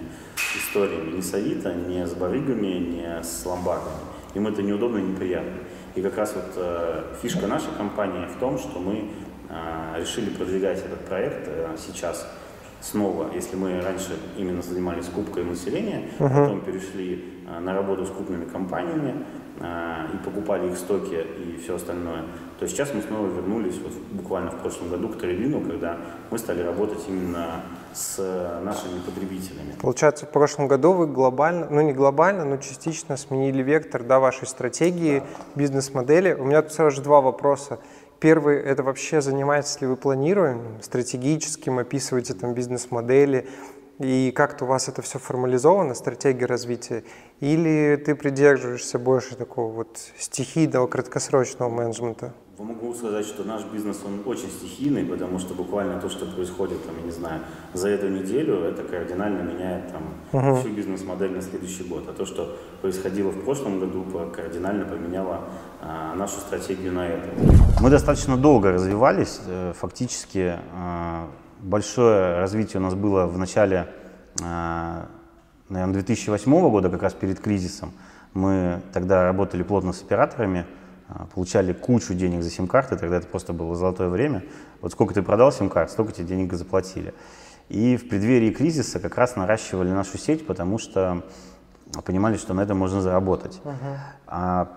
[0.55, 3.95] историями ни с Авито, ни с барыгами, ни с ломбардами.
[4.35, 5.53] Им это неудобно и неприятно.
[5.95, 9.09] И как раз вот э, фишка нашей компании в том, что мы
[9.49, 12.27] э, решили продвигать этот проект э, сейчас
[12.81, 16.29] снова, если мы раньше именно занимались скупкой населения, uh-huh.
[16.29, 19.23] потом перешли Э, на работу с крупными компаниями
[19.61, 22.25] э, и покупали их стоки и все остальное,
[22.59, 25.97] то сейчас мы снова вернулись вот буквально в прошлом году к трейдину, когда
[26.29, 27.61] мы стали работать именно
[27.93, 28.17] с
[28.63, 29.75] нашими потребителями.
[29.79, 34.45] Получается, в прошлом году вы глобально, ну не глобально, но частично сменили вектор да, вашей
[34.45, 35.25] стратегии, да.
[35.55, 36.33] бизнес-модели.
[36.33, 37.79] У меня тут сразу же два вопроса.
[38.19, 43.47] Первый– это вообще занимаетесь ли вы планированием, стратегическим, описываете там бизнес-модели,
[43.99, 47.03] и как-то у вас это все формализовано, стратегия развития,
[47.39, 52.33] или ты придерживаешься больше такого вот стихийного, краткосрочного менеджмента?
[52.59, 56.95] Могу сказать, что наш бизнес, он очень стихийный, потому что буквально то, что происходит, там,
[56.97, 57.41] я не знаю,
[57.73, 60.59] за эту неделю, это кардинально меняет там, uh-huh.
[60.59, 62.05] всю бизнес-модель на следующий год.
[62.09, 64.03] А то, что происходило в прошлом году,
[64.35, 65.41] кардинально поменяло
[65.81, 67.29] а, нашу стратегию на это.
[67.79, 71.27] Мы достаточно долго развивались, э, фактически а,
[71.59, 73.87] большое развитие у нас было в начале,
[74.41, 75.03] э,
[75.69, 77.91] наверное, 2008 года, как раз перед кризисом.
[78.33, 80.65] Мы тогда работали плотно с операторами,
[81.33, 84.43] получали кучу денег за сим-карты, тогда это просто было золотое время.
[84.81, 87.13] Вот сколько ты продал сим-карт, столько тебе денег заплатили.
[87.69, 91.23] И в преддверии кризиса как раз наращивали нашу сеть, потому что
[92.05, 93.61] понимали, что на этом можно заработать.
[93.63, 93.97] Uh-huh.
[94.27, 94.67] А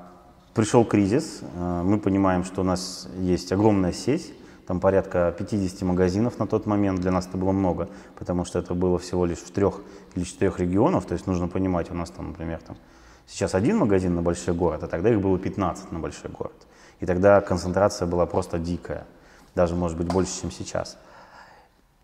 [0.54, 4.32] пришел кризис, э, мы понимаем, что у нас есть огромная сеть,
[4.66, 8.74] там порядка 50 магазинов на тот момент, для нас это было много, потому что это
[8.74, 9.80] было всего лишь в трех
[10.14, 12.76] или четырех регионах, то есть нужно понимать, у нас там, например, там,
[13.30, 16.66] сейчас один магазин на большой город, а тогда их было 15 на большой город.
[16.98, 19.06] И тогда концентрация была просто дикая,
[19.54, 20.98] даже, может быть, больше, чем сейчас.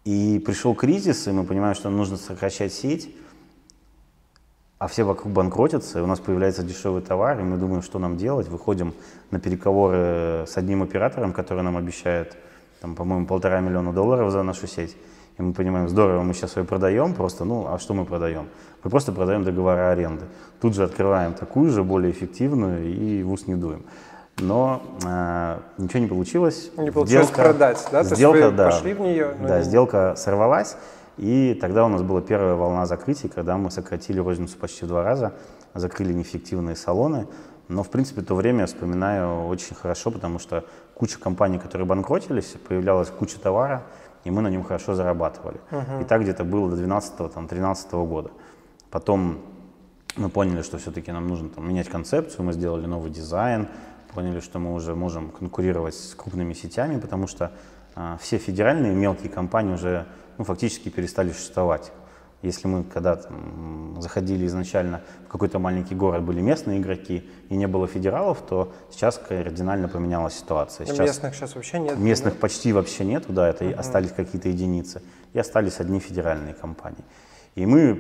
[0.05, 3.15] И пришел кризис, и мы понимаем, что нужно сокращать сеть.
[4.79, 8.19] а все вокруг банкротятся, и у нас появляется дешевый товар, и мы думаем, что нам
[8.19, 8.93] делать, выходим
[9.31, 12.37] на переговоры с одним оператором, который нам обещает,
[12.83, 14.95] там, по-моему, полтора миллиона долларов за нашу сеть,
[15.39, 18.49] и мы понимаем, здорово, мы сейчас ее продаем просто, ну, а что мы продаем?
[18.83, 20.25] Мы просто продаем договора аренды.
[20.61, 23.85] Тут же открываем такую же, более эффективную, и в ус не дуем.
[24.39, 26.71] Но э, ничего не получилось.
[26.77, 28.03] Не получилось сделка, продать, да?
[28.03, 29.35] Сделка, То есть вы да, пошли в нее?
[29.41, 30.77] Да, сделка сорвалась.
[31.17, 35.03] И тогда у нас была первая волна закрытий, когда мы сократили розницу почти в два
[35.03, 35.33] раза,
[35.75, 37.27] закрыли неэффективные салоны.
[37.69, 42.55] Но, в принципе, то время я вспоминаю очень хорошо, потому что куча компаний, которые банкротились,
[42.69, 43.83] появлялась куча товара,
[44.27, 45.61] и мы на нем хорошо зарабатывали.
[45.71, 46.03] Uh-huh.
[46.03, 48.33] И так где-то было до 12-13 года.
[48.91, 49.39] Потом
[50.17, 53.69] мы поняли, что все-таки нам нужно там, менять концепцию, мы сделали новый дизайн,
[54.13, 57.53] поняли, что мы уже можем конкурировать с крупными сетями, потому что
[57.95, 60.07] а, все федеральные мелкие компании уже
[60.39, 61.93] ну, фактически перестали существовать.
[62.47, 63.29] Если мы когда-то
[63.99, 69.19] заходили изначально в какой-то маленький город, были местные игроки и не было федералов, то сейчас
[69.19, 70.87] кардинально поменялась ситуация.
[70.87, 71.99] Сейчас местных сейчас вообще нет?
[71.99, 72.41] Местных да?
[72.41, 73.75] почти вообще нет, да, это uh-huh.
[73.75, 75.03] остались какие-то единицы.
[75.33, 77.05] И остались одни федеральные компании.
[77.57, 77.99] И мы,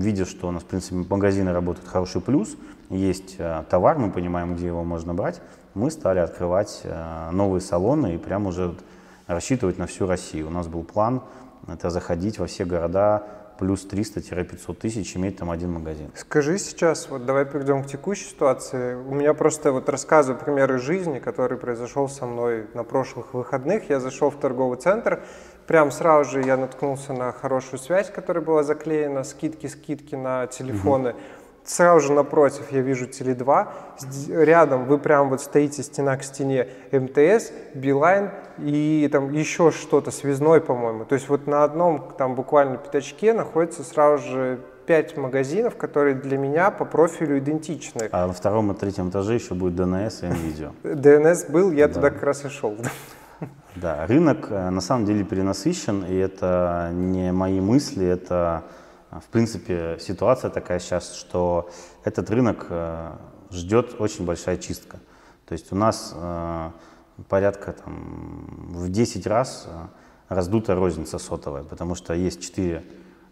[0.00, 2.56] видя, что у нас, в принципе, магазины работают хороший плюс,
[2.90, 5.40] есть э, товар, мы понимаем, где его можно брать,
[5.72, 8.74] мы стали открывать э, новые салоны и прямо уже
[9.26, 10.48] рассчитывать на всю Россию.
[10.48, 11.22] У нас был план
[11.66, 13.26] это заходить во все города
[13.58, 16.10] плюс 300-500 тысяч, иметь там один магазин.
[16.14, 18.94] Скажи сейчас, вот давай перейдем к текущей ситуации.
[18.94, 23.88] У меня просто вот рассказываю примеры жизни, который произошел со мной на прошлых выходных.
[23.90, 25.22] Я зашел в торговый центр,
[25.66, 31.10] прям сразу же я наткнулся на хорошую связь, которая была заклеена, скидки-скидки на телефоны.
[31.10, 31.18] Угу
[31.64, 33.68] сразу же напротив я вижу Теле2,
[34.44, 40.60] рядом вы прям вот стоите стена к стене МТС, Билайн и там еще что-то, связной,
[40.60, 41.04] по-моему.
[41.04, 46.36] То есть вот на одном там буквально пятачке находится сразу же пять магазинов, которые для
[46.36, 48.08] меня по профилю идентичны.
[48.12, 50.72] А на втором и третьем этаже еще будет ДНС и МВидео.
[50.82, 52.76] ДНС был, я туда как раз и шел.
[53.76, 58.62] Да, рынок э, на самом деле перенасыщен, и это не мои мысли, это
[59.20, 61.70] в принципе, ситуация такая сейчас, что
[62.02, 63.12] этот рынок э,
[63.52, 64.98] ждет очень большая чистка.
[65.46, 66.70] То есть у нас э,
[67.28, 69.86] порядка там, в 10 раз э,
[70.28, 72.82] раздута розница сотовая, потому что есть 4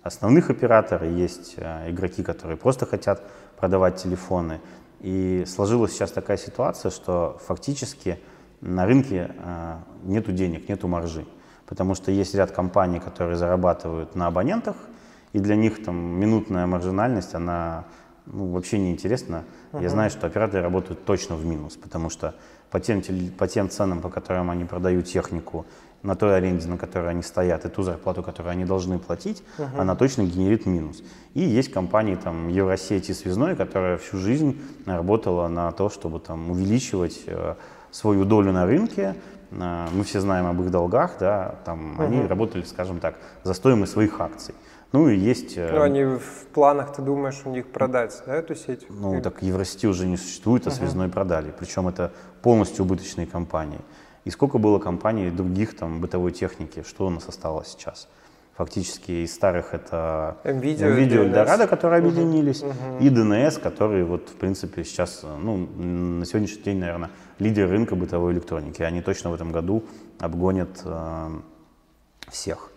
[0.04, 3.22] основных оператора, есть игроки, которые просто хотят
[3.56, 4.60] продавать телефоны.
[5.00, 8.20] И сложилась сейчас такая ситуация, что фактически
[8.60, 9.34] на рынке
[10.02, 11.24] нету денег, нету маржи.
[11.66, 14.76] Потому что есть ряд компаний, которые зарабатывают на абонентах,
[15.32, 17.84] и для них там минутная маржинальность, она
[18.26, 19.44] ну, вообще не интересна.
[19.72, 19.82] Uh-huh.
[19.82, 22.34] Я знаю, что операторы работают точно в минус, потому что
[22.70, 23.02] по тем,
[23.38, 25.66] по тем ценам, по которым они продают технику,
[26.02, 29.80] на той аренде, на которой они стоят, и ту зарплату, которую они должны платить, uh-huh.
[29.80, 31.02] она точно генерит минус.
[31.34, 36.50] И есть компании, там, Евросеть и Связной, которая всю жизнь работала на то, чтобы там
[36.50, 37.54] увеличивать э,
[37.92, 39.14] свою долю на рынке,
[39.52, 42.04] э, мы все знаем об их долгах, да, там uh-huh.
[42.04, 43.14] они работали, скажем так,
[43.44, 44.54] за стоимость своих акций.
[44.92, 45.56] Ну и есть...
[45.56, 48.86] Э, ну они в планах, ты думаешь, у них продать, да, эту сеть?
[48.90, 49.22] Ну Или...
[49.22, 50.74] так Евросети уже не существует, а uh-huh.
[50.74, 51.52] связной продали.
[51.58, 53.80] Причем это полностью убыточные компании.
[54.24, 58.06] И сколько было компаний других там бытовой техники, что у нас осталось сейчас?
[58.56, 63.00] Фактически из старых это NVIDIA, NVIDIA которые объединились, uh-huh.
[63.00, 68.34] и DNS, которые вот в принципе сейчас, ну на сегодняшний день, наверное, лидер рынка бытовой
[68.34, 68.82] электроники.
[68.82, 69.84] Они точно в этом году
[70.20, 71.30] обгонят э,
[72.30, 72.71] всех.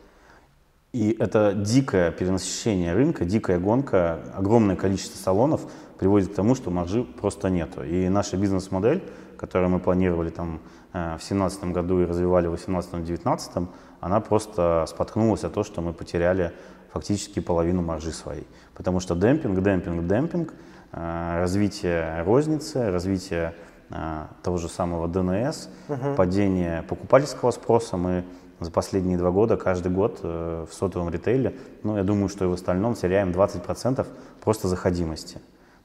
[0.95, 7.03] И это дикое перенасыщение рынка, дикая гонка, огромное количество салонов приводит к тому, что маржи
[7.03, 7.83] просто нету.
[7.83, 9.03] И наша бизнес-модель,
[9.35, 10.61] которую мы планировали там
[10.93, 13.67] э, в 2017 году и развивали в 2018-2019,
[13.99, 16.53] она просто споткнулась о том, что мы потеряли
[16.93, 18.47] фактически половину маржи своей.
[18.73, 20.53] Потому что демпинг, демпинг, демпинг,
[20.93, 23.53] э, развитие розницы, развитие
[23.89, 26.15] э, того же самого ДНС, угу.
[26.15, 28.23] падение покупательского спроса, мы
[28.59, 32.47] за последние два года, каждый год э, в сотовом ритейле, ну, я думаю, что и
[32.47, 34.05] в остальном теряем 20%
[34.41, 35.35] просто заходимости.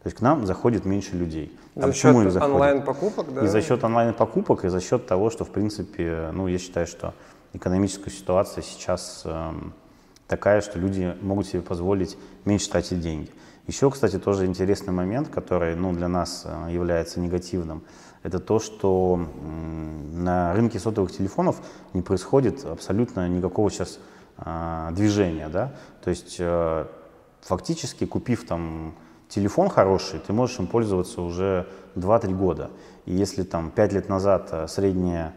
[0.02, 1.58] То есть к нам заходит меньше людей.
[1.76, 3.44] А за счет онлайн-покупок, да?
[3.44, 7.12] И за счет онлайн-покупок, и за счет того, что, в принципе, ну, я считаю, что
[7.52, 9.52] экономическая ситуация сейчас э,
[10.26, 13.30] такая, что люди могут себе позволить меньше тратить деньги.
[13.66, 17.82] Еще, кстати, тоже интересный момент, который ну, для нас э, является негативным–
[18.22, 19.16] это то, что
[20.12, 21.60] на рынке сотовых телефонов
[21.94, 23.98] не происходит абсолютно никакого сейчас
[24.36, 26.86] а, движения, да, то есть э,
[27.42, 28.94] фактически купив там
[29.28, 32.70] телефон хороший, ты можешь им пользоваться уже 2-3 года.
[33.06, 35.32] И если там 5 лет назад э, среднее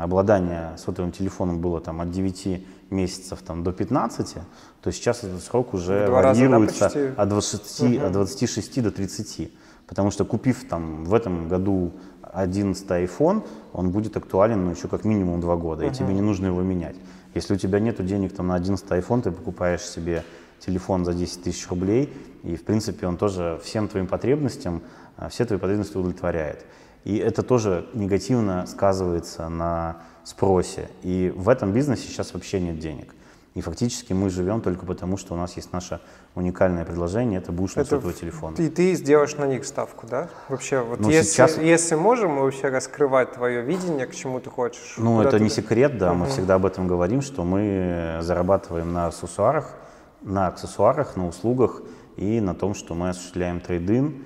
[0.00, 4.36] обладание сотовым телефоном было там от 9 месяцев там, до 15,
[4.82, 7.12] то сейчас этот срок уже Два раза, да, варьируется почти?
[7.16, 9.52] от, 20, от 26 до 30.
[9.92, 15.04] Потому что купив там в этом году 11 iPhone, он будет актуален ну, еще как
[15.04, 16.96] минимум два года, и тебе не нужно его менять.
[17.34, 20.24] Если у тебя нет денег там, на 11 iPhone, ты покупаешь себе
[20.60, 22.10] телефон за 10 тысяч рублей,
[22.42, 24.80] и в принципе он тоже всем твоим потребностям,
[25.18, 26.64] а, все твои потребности удовлетворяет.
[27.04, 30.88] И это тоже негативно сказывается на спросе.
[31.02, 33.14] И в этом бизнесе сейчас вообще нет денег.
[33.54, 36.00] И фактически мы живем только потому, что у нас есть наше
[36.34, 38.54] уникальное предложение, это бушный Это сотовый телефон.
[38.54, 40.30] И ты сделаешь на них ставку, да?
[40.48, 44.48] Вообще, вот Ну, если, сейчас- если можем мы вообще раскрывать твое видение, к чему ты
[44.48, 44.94] хочешь.
[44.96, 49.08] Ну, это ты- не секрет, да, мы всегда об этом говорим, что мы зарабатываем на
[49.08, 49.74] аксессуарах,
[50.22, 51.82] на аксессуарах, на услугах
[52.16, 54.22] и на том, что мы осуществляем трейдин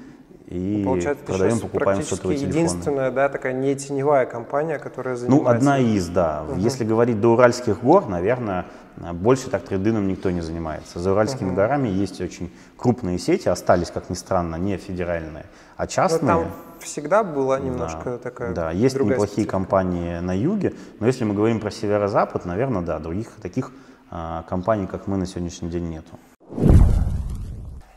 [0.46, 2.58] и Получается, ты продаем, покупаем сотовые телефоны.
[2.64, 5.50] единственная, да, такая не теневая компания, которая Ну, занимается...
[5.56, 6.44] одна из, да.
[6.58, 10.98] Если говорить до Уральских гор, наверное, больше так трейдином никто не занимается.
[10.98, 15.86] За Уральскими горами есть очень крупные сети, остались, как ни странно, не федеральные, а Но
[15.86, 16.26] частные.
[16.26, 19.50] там всегда была немножко Да, такая Да, есть неплохие специфика.
[19.50, 23.72] компании на юге, но если мы говорим про северо-запад, наверное, да, других таких
[24.10, 26.18] а, компаний, как мы, на сегодняшний день нету.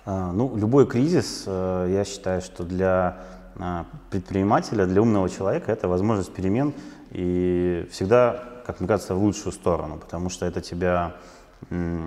[0.06, 3.20] А, ну, любой кризис, э, я считаю, что для
[3.58, 6.74] а, предпринимателя, для умного человека это возможность перемен
[7.12, 11.16] и всегда, как кажется, в лучшую сторону, потому что это тебя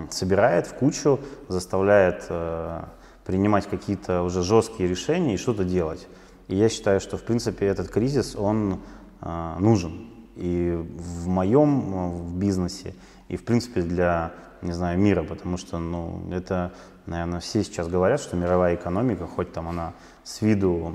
[0.09, 2.83] собирает в кучу, заставляет э,
[3.23, 6.07] принимать какие-то уже жесткие решения и что-то делать.
[6.47, 8.79] И я считаю, что, в принципе, этот кризис, он
[9.21, 12.95] э, нужен и в моем э, в бизнесе,
[13.27, 16.71] и, в принципе, для, не знаю, мира, потому что, ну, это,
[17.05, 20.93] наверное, все сейчас говорят, что мировая экономика, хоть там она с виду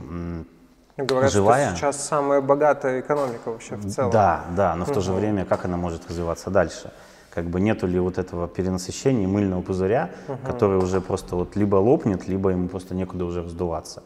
[0.99, 1.69] Говорят, живая.
[1.69, 4.11] что сейчас самая богатая экономика вообще в целом.
[4.11, 6.93] да, да, но в то же время как она может развиваться дальше?
[7.31, 10.11] Как бы нету ли вот этого перенасыщения мыльного пузыря,
[10.45, 14.03] который уже просто вот либо лопнет, либо ему просто некуда уже раздуваться.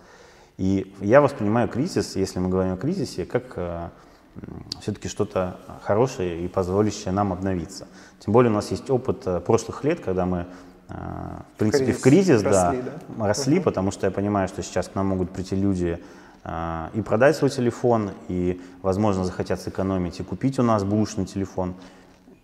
[0.58, 3.90] И я воспринимаю кризис, если мы говорим о кризисе, как
[4.80, 7.86] все-таки что-то хорошее и позволящее нам обновиться.
[8.18, 10.46] Тем более у нас есть опыт э, прошлых лет, когда мы,
[10.88, 10.94] э,
[11.54, 13.26] в принципе, в кризис кризис да, росли, да?
[13.26, 16.02] росли, потому что я понимаю, что сейчас к нам могут прийти люди
[16.44, 21.74] и продать свой телефон, и, возможно, захотят сэкономить и купить у нас бушный телефон.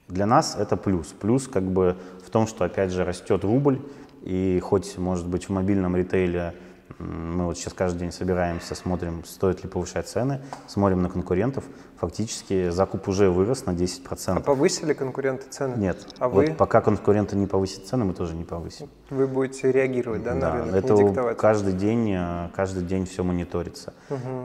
[0.06, 1.08] Для нас это плюс.
[1.08, 3.80] Плюс как бы в том, что, опять же, растет рубль,
[4.22, 6.54] и хоть, может быть, в мобильном ритейле
[6.98, 11.64] мы вот сейчас каждый день собираемся, смотрим, стоит ли повышать цены, смотрим на конкурентов,
[12.00, 14.36] фактически закуп уже вырос на 10%.
[14.36, 15.76] А повысили конкуренты цены?
[15.76, 16.54] Нет, А вот вы?
[16.54, 18.88] пока конкуренты не повысят цены, мы тоже не повысим.
[19.10, 21.36] Вы будете реагировать, да, на Да, рынок, это не диктовать?
[21.36, 23.92] каждый день, э, каждый день все мониторится.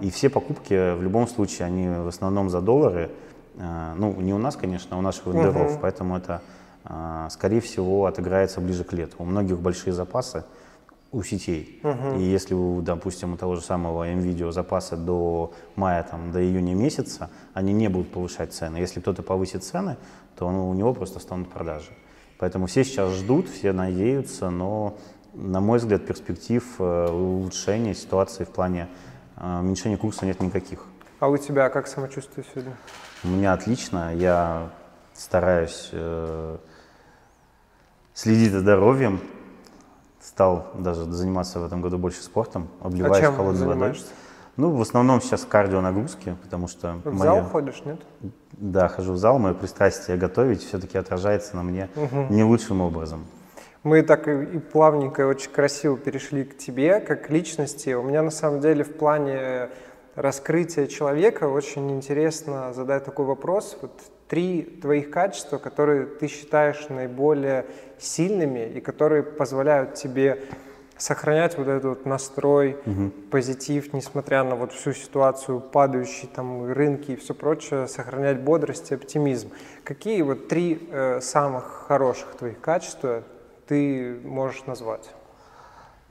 [0.02, 3.12] И все покупки в любом случае, они в основном за доллары.
[3.58, 6.42] Э, Ну, не у нас, конечно, а у наших вендоров, поэтому это,
[6.86, 9.16] э, скорее всего, отыграется ближе к лету.
[9.20, 10.44] У многих большие запасы
[11.14, 11.80] у сетей.
[12.18, 16.74] И если, у, допустим, у того же самого NVIDIA запасы до мая, там, до июня
[16.74, 18.78] месяца, они не будут повышать цены.
[18.78, 19.98] Если кто-то повысит цены,
[20.36, 21.92] то ну, у него просто станут продажи.
[22.40, 24.98] Поэтому все сейчас ждут, все надеются, но,
[25.34, 28.90] на мой взгляд, перспектив э, улучшения ситуации в плане
[29.38, 30.86] э, уменьшения курса нет никаких.
[31.20, 32.76] А у тебя как самочувствие сегодня?
[33.24, 34.72] У меня отлично, я
[35.14, 36.58] стараюсь э,
[38.14, 39.22] следить за здоровьем,
[40.24, 43.96] стал даже заниматься в этом году больше спортом, А обливаюсь чем холодной водой.
[44.56, 48.00] Ну, в основном сейчас кардио нагрузки, потому что В моя- зал ходишь, нет?
[48.54, 51.90] да, хожу в зал, мое пристрастие готовить все-таки отражается на мне
[52.30, 53.26] не лучшим образом.
[53.82, 57.94] Мы так и, и плавненько, и очень красиво перешли к тебе, как к личности.
[57.94, 59.70] У меня на самом деле в плане
[60.16, 63.76] раскрытия человека очень интересно задать такой вопрос.
[63.82, 63.92] Вот
[64.28, 67.66] три твоих качества, которые ты считаешь наиболее
[68.00, 70.44] сильными и которые позволяют тебе
[70.98, 72.78] сохранять вот этот вот настрой,
[73.32, 78.96] позитив, несмотря на вот всю ситуацию, падающие там рынки и все прочее, сохранять бодрость и
[78.96, 79.50] оптимизм.
[79.84, 83.24] Какие вот три э, самых хороших твоих качества
[83.68, 85.10] ты можешь назвать?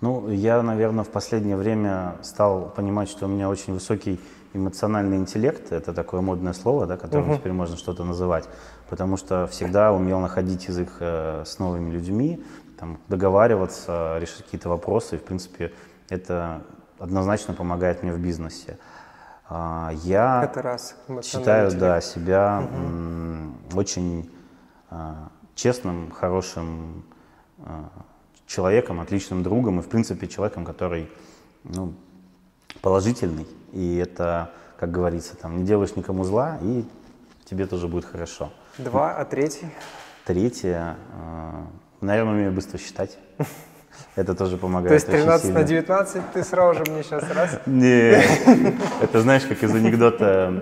[0.00, 4.20] Ну, я, наверное, в последнее время стал понимать, что у меня очень высокий
[4.54, 5.72] эмоциональный интеллект.
[5.72, 8.48] Это такое модное слово, да, которым теперь можно что-то называть.
[8.88, 12.44] Потому что всегда умел находить язык э, с новыми людьми,
[12.78, 15.16] там, договариваться, решить какие-то вопросы.
[15.16, 15.72] И, в принципе,
[16.08, 16.62] это
[16.98, 18.78] однозначно помогает мне в бизнесе.
[19.48, 20.96] А, Я Это раз.
[21.22, 21.80] считаю, интеллект.
[21.80, 24.30] да, себя м, очень
[24.90, 27.04] а, честным, хорошим
[27.58, 27.88] а,
[28.46, 31.10] человеком, отличным другом и, в принципе, человеком, который
[31.64, 31.94] ну,
[32.80, 33.46] положительный.
[33.72, 36.84] И это, как говорится, там, не делаешь никому зла, и
[37.44, 38.52] тебе тоже будет хорошо.
[38.78, 39.66] Два, а третий?
[40.24, 41.50] Третье, э,
[42.00, 43.18] наверное, умею быстро считать.
[44.14, 44.88] Это тоже помогает.
[44.88, 45.60] То есть очень 13 сильно.
[45.60, 47.60] на 19 ты сразу же мне сейчас раз.
[47.66, 48.22] Не,
[49.02, 50.52] это знаешь, как из анекдота,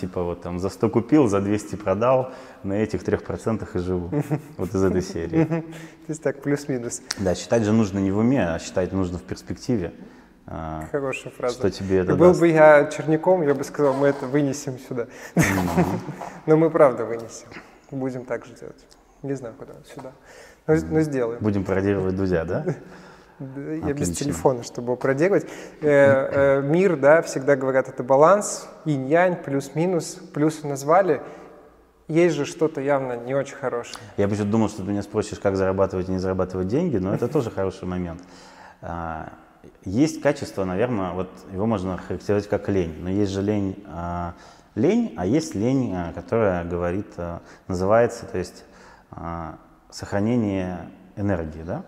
[0.00, 2.32] типа вот там за 100 купил, за 200 продал,
[2.62, 4.10] на этих трех процентах и живу.
[4.56, 5.44] Вот из этой серии.
[5.46, 5.64] То
[6.08, 7.02] есть так, плюс-минус.
[7.18, 9.92] Да, считать же нужно не в уме, а считать нужно в перспективе.
[10.48, 11.54] А, Хорошая фраза.
[11.54, 12.40] Что тебе это был даст?
[12.40, 15.08] бы я черняком, я бы сказал, мы это вынесем сюда.
[16.46, 17.48] Но мы правда вынесем.
[17.90, 18.86] Будем так же делать.
[19.22, 20.12] Не знаю, куда, сюда.
[20.66, 21.40] Но, но сделаем.
[21.40, 22.64] Будем пародировать Дудя, да?
[23.38, 24.14] Я без Отлично.
[24.14, 25.46] телефона, чтобы его проделать.
[25.82, 31.20] Э, э, мир, да, всегда говорят, это баланс, инь-янь, плюс-минус, плюсы назвали.
[32.08, 33.98] Есть же что-то явно не очень хорошее.
[34.16, 37.28] Я почему-то думал, что ты меня спросишь, как зарабатывать и не зарабатывать деньги, но это
[37.28, 38.22] тоже хороший момент.
[39.86, 44.34] Есть качество, наверное, вот его можно характеризовать как лень, но есть же лень, а,
[44.74, 48.64] лень, а есть лень, а, которая говорит, а, называется, то есть
[49.12, 49.58] а,
[49.88, 51.84] сохранение энергии, да?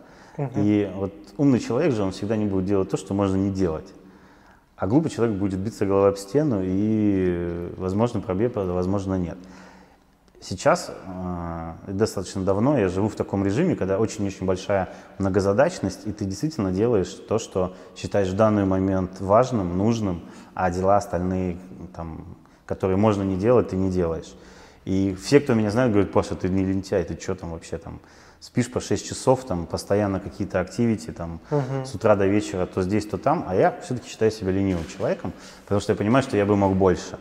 [0.54, 3.92] И вот умный человек же, он всегда не будет делать то, что можно не делать.
[4.76, 9.38] А глупый человек будет биться головой об стену, и, возможно, пробьет, возможно, нет.
[10.40, 16.24] Сейчас, э, достаточно давно, я живу в таком режиме, когда очень-очень большая многозадачность, и ты
[16.26, 20.22] действительно делаешь то, что считаешь в данный момент важным, нужным,
[20.54, 21.58] а дела остальные,
[21.94, 22.36] там,
[22.66, 24.32] которые можно не делать, ты не делаешь.
[24.84, 28.00] И все, кто меня знает, говорят, Паша, ты не лентяй, ты что там вообще там,
[28.38, 31.40] спишь по 6 часов, там, постоянно какие-то активити, там,
[31.84, 35.32] с утра до вечера, то здесь, то там, а я все-таки считаю себя ленивым человеком,
[35.64, 37.18] потому что я понимаю, что я бы мог больше.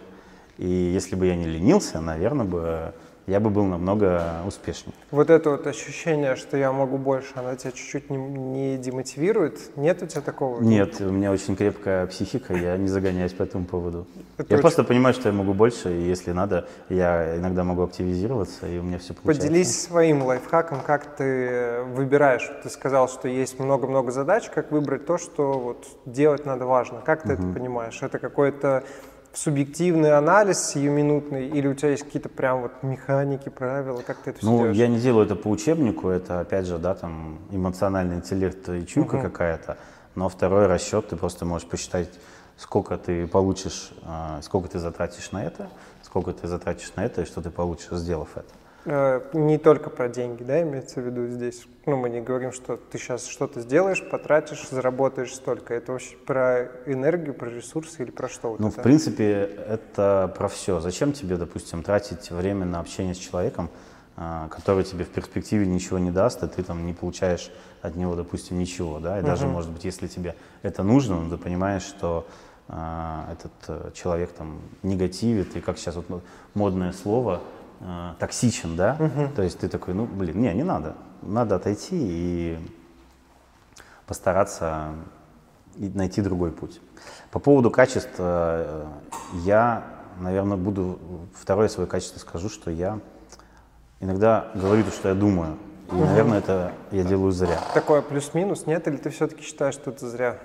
[0.57, 2.93] И если бы я не ленился, наверное, бы
[3.28, 4.95] я бы был намного успешнее.
[5.11, 9.75] Вот это вот ощущение, что я могу больше, оно тебя чуть-чуть не, не демотивирует?
[9.75, 10.61] Нет у тебя такого?
[10.61, 14.07] Нет, у меня очень крепкая психика, я не загоняюсь по этому поводу.
[14.38, 17.84] Это я очень- просто понимаю, что я могу больше, и если надо, я иногда могу
[17.84, 19.47] активизироваться, и у меня все получается.
[19.47, 22.49] Поделись своим лайфхаком, как ты выбираешь.
[22.63, 27.01] Ты сказал, что есть много-много задач, как выбрать то, что вот делать надо важно.
[27.05, 28.01] Как ты это понимаешь?
[28.01, 28.84] Это какой-то
[29.38, 34.39] субъективный анализ сиюминутный, или у тебя есть какие-то прям вот механики, правила, как ты это
[34.39, 34.75] все Ну, делаешь?
[34.75, 39.21] я не делаю это по учебнику, это, опять же, да, там, эмоциональный интеллект и чуйка
[39.21, 39.77] какая-то,
[40.15, 42.09] но второй расчет, ты просто можешь посчитать,
[42.57, 45.69] сколько ты получишь, а, сколько ты затратишь на это,
[46.01, 48.49] сколько ты затратишь на это, и что ты получишь, сделав это.
[48.86, 51.67] Э, Не только про деньги, да, имеется в виду здесь.
[51.86, 55.73] Ну, мы не говорим, что ты сейчас что-то сделаешь, потратишь, заработаешь столько.
[55.73, 58.51] Это вообще про энергию, про ресурсы или про что?
[58.51, 58.80] вот Ну, это?
[58.80, 59.32] в принципе,
[59.67, 60.80] это про все.
[60.80, 63.69] Зачем тебе, допустим, тратить время на общение с человеком,
[64.15, 67.51] а, который тебе в перспективе ничего не даст, и ты там не получаешь
[67.82, 69.19] от него, допустим, ничего, да?
[69.19, 72.25] И даже, может быть, если тебе это нужно, но ты понимаешь, что
[72.69, 76.21] а, этот э, человек там негативит, и как сейчас вот мо-
[76.53, 77.41] модное слово,
[77.82, 78.97] а, токсичен, да?
[79.36, 80.95] То есть ты такой, ну, блин, не, не надо.
[81.21, 82.57] Надо отойти и
[84.05, 84.93] постараться
[85.75, 86.82] найти другой путь.
[87.32, 88.86] По поводу качеств, э,
[89.43, 89.84] я,
[90.19, 90.99] наверное, буду
[91.39, 92.99] второе свое качество скажу, что я
[93.99, 95.57] иногда говорю то, что я думаю.
[95.91, 97.59] И, наверное, это я делаю зря.
[97.73, 98.88] Такое плюс-минус, нет?
[98.88, 100.38] Или ты все-таки считаешь, что это зря?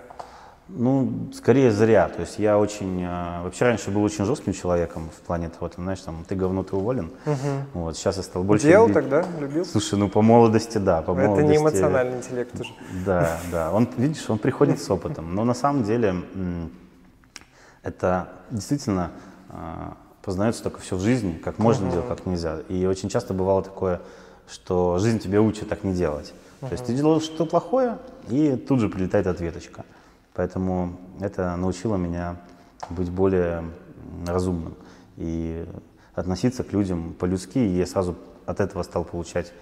[0.75, 2.09] Ну, скорее зря.
[2.09, 3.03] То есть я очень...
[3.03, 6.63] э, Вообще раньше был очень жестким человеком в плане того, там, знаешь, там, ты говно,
[6.63, 7.11] ты уволен.
[7.75, 8.67] Вот, сейчас я стал больше...
[8.67, 9.27] Делал любить- тогда?
[9.39, 9.65] Любил?
[9.65, 11.51] Слушай, ну по молодости, да, по это молодости.
[11.51, 12.71] не эмоциональный интеллект уже.
[13.05, 13.73] Да, да.
[13.73, 15.35] Он, видишь, он приходит с опытом.
[15.35, 16.15] Но на самом деле
[17.83, 19.11] это действительно
[19.49, 22.61] а, познается только все в жизни, как можно делать, как нельзя.
[22.69, 24.01] И очень часто бывало такое,
[24.49, 26.33] что жизнь тебя учит так не делать.
[26.61, 27.99] То есть ты делаешь что-то плохое,
[28.29, 29.85] и тут же прилетает ответочка.
[30.35, 32.37] Поэтому это научило меня
[32.91, 33.65] быть более
[34.27, 34.75] разумным
[35.17, 35.67] и
[36.15, 37.59] относиться к людям по-людски.
[37.59, 38.17] И я сразу
[38.47, 39.53] от этого стал получать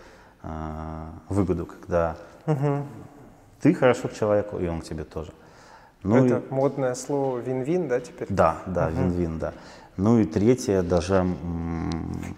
[0.42, 2.16] а, выгоду, когда
[3.60, 5.32] ты хорошо к человеку, и он к тебе тоже.
[6.02, 8.26] Ну и- это модное слово вин-вин, да, теперь?
[8.30, 9.52] да, да, вин-вин, да.
[10.00, 11.26] Ну и третье, даже...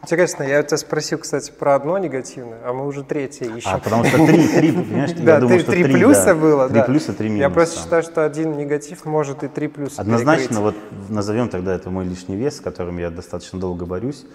[0.02, 3.70] Интересно, я у тебя спросил, кстати, про одно негативное, а мы уже третье ищем.
[3.72, 6.34] А, потому что три, три, понимаешь, Да, я думаю, три, что три три, плюса да.
[6.34, 6.84] было, Три да.
[6.84, 7.42] плюса, три минуса.
[7.42, 10.74] Я просто считаю, что один негатив может и три плюса Однозначно, вот
[11.08, 14.26] назовем тогда это мой лишний вес, с которым я достаточно долго борюсь.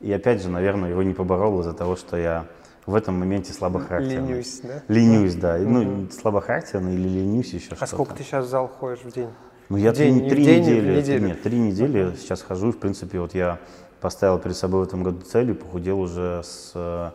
[0.00, 2.46] И опять же, наверное, его не поборол из-за того, что я
[2.86, 4.28] в этом моменте слабохарактерный.
[4.28, 4.82] Ленюсь, да?
[4.88, 5.56] Ленюсь, да.
[5.58, 7.84] Ну, слабохарактерный или ленюсь еще что-то.
[7.84, 9.28] А сколько ты сейчас в зал ходишь в день?
[9.68, 11.26] Ну, я день, три, три день, недели, неделю?
[11.28, 13.58] нет, три недели сейчас хожу, и, в принципе, вот я
[14.00, 17.10] поставил перед собой в этом году цель и похудел уже с э,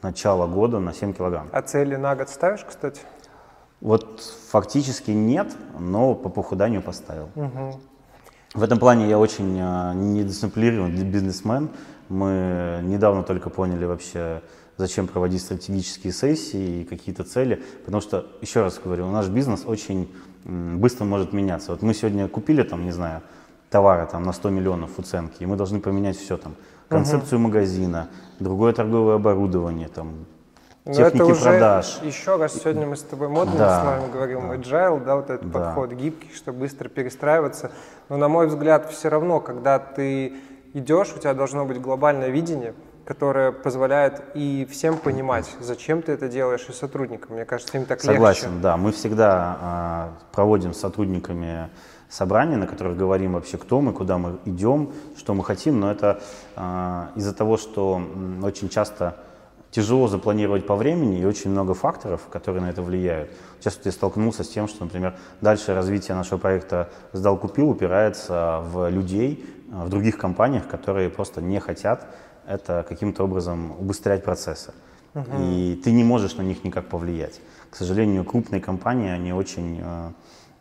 [0.00, 1.48] начала года на 7 килограмм.
[1.52, 3.00] А цели на год ставишь, кстати?
[3.80, 7.28] Вот фактически нет, но по похуданию поставил.
[8.54, 11.70] В этом плане я очень э, недисциплинированный бизнесмен.
[12.10, 14.42] Мы недавно только поняли вообще,
[14.76, 20.12] зачем проводить стратегические сессии и какие-то цели, потому что, еще раз говорю, наш бизнес очень
[20.44, 21.72] быстро может меняться.
[21.72, 23.22] Вот мы сегодня купили там, не знаю,
[23.70, 26.54] товары там на 100 миллионов уценки, и мы должны поменять все там,
[26.88, 27.48] концепцию угу.
[27.48, 30.26] магазина, другое торговое оборудование, там,
[30.84, 32.00] но техники это уже продаж.
[32.02, 34.56] Еще раз, сегодня мы с тобой модно да, с вами говорим да.
[34.56, 35.60] agile, да, вот этот да.
[35.60, 37.70] подход гибкий, чтобы быстро перестраиваться.
[38.08, 40.34] Но на мой взгляд, все равно, когда ты
[40.74, 42.74] идешь, у тебя должно быть глобальное видение,
[43.04, 47.34] которое позволяет и всем понимать, зачем ты это делаешь, и сотрудникам.
[47.34, 48.62] Мне кажется, им так Согласен, легче.
[48.62, 48.76] да.
[48.76, 51.68] Мы всегда э, проводим с сотрудниками
[52.08, 56.20] собрания, на которых говорим вообще, кто мы, куда мы идем, что мы хотим, но это
[56.56, 58.02] э, из-за того, что
[58.42, 59.16] очень часто
[59.70, 63.30] тяжело запланировать по времени и очень много факторов, которые на это влияют.
[63.58, 68.90] Сейчас вот я столкнулся с тем, что, например, дальше развитие нашего проекта «Сдал-купил» упирается в
[68.90, 72.06] людей в других компаниях, которые просто не хотят
[72.46, 74.72] это каким-то образом убыстрять процессы.
[75.14, 75.26] Угу.
[75.40, 77.40] И ты не можешь на них никак повлиять.
[77.70, 80.10] К сожалению, крупные компании, они очень э,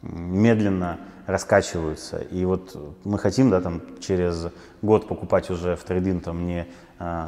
[0.02, 2.20] медленно раскачиваются.
[2.20, 4.48] И вот мы хотим, да, там, через
[4.82, 6.68] год покупать уже в трейдин там не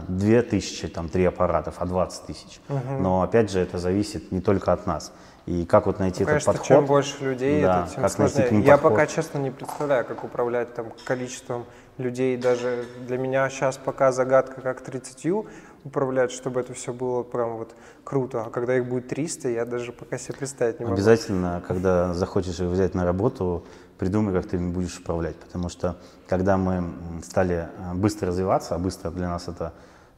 [0.07, 2.59] две тысячи, там, три аппаратов, а 20 тысяч.
[2.69, 3.01] Угу.
[3.01, 5.11] Но опять же это зависит не только от нас.
[5.45, 6.67] И как вот найти ну, этот конечно, подход?
[6.67, 8.61] чем больше людей, да, это тем сложнее.
[8.63, 8.91] Я подход.
[8.91, 11.65] пока, честно, не представляю, как управлять там количеством
[11.97, 12.37] людей.
[12.37, 15.45] Даже для меня сейчас пока загадка, как 30
[15.83, 18.43] управлять, чтобы это все было прям вот круто.
[18.45, 20.95] А когда их будет 300, я даже пока себе представить не могу.
[20.95, 23.65] Обязательно, когда захочешь их взять на работу,
[23.97, 25.35] придумай, как ты ими будешь управлять.
[25.35, 29.73] Потому что когда мы стали э, быстро развиваться, а быстро для нас это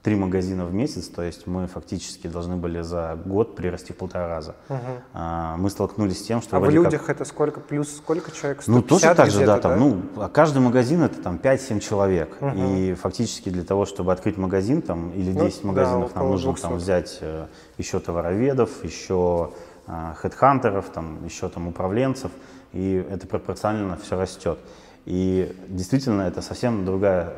[0.06, 4.28] три магазина в месяц, то есть мы фактически должны были за год прирасти в полтора
[4.28, 4.56] раза.
[4.70, 4.80] Угу.
[5.14, 6.58] А, мы столкнулись с тем, что...
[6.58, 7.16] А в людях как...
[7.16, 7.60] это сколько?
[7.60, 8.62] Плюс сколько человек?
[8.68, 9.78] Ну, тоже так же, да, там, да?
[9.78, 12.38] ну, а каждый магазин это там 5-7 человек.
[12.40, 12.52] Угу.
[12.56, 16.52] И фактически для того, чтобы открыть магазин там или 10 ну, магазинов, да, нам нужно
[16.52, 16.62] 200.
[16.62, 17.48] там взять э,
[17.80, 19.54] еще товароведов, еще
[19.88, 22.30] э, хедхантеров, там, еще там управленцев,
[22.74, 24.60] и это пропорционально все растет.
[25.06, 27.34] И действительно, это совсем другая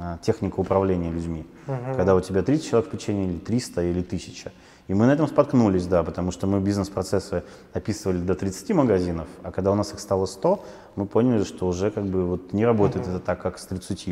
[0.00, 1.46] э, техника управления людьми.
[1.66, 1.96] Угу.
[1.96, 4.52] Когда у тебя 30 человек в печенье, или 300, или 1000.
[4.88, 7.44] И мы на этом споткнулись, да, потому что мы бизнес-процессы
[7.74, 10.64] описывали до 30 магазинов, а когда у нас их стало 100,
[10.96, 13.16] мы поняли, что уже как бы вот не работает угу.
[13.16, 14.08] это так, как с 30.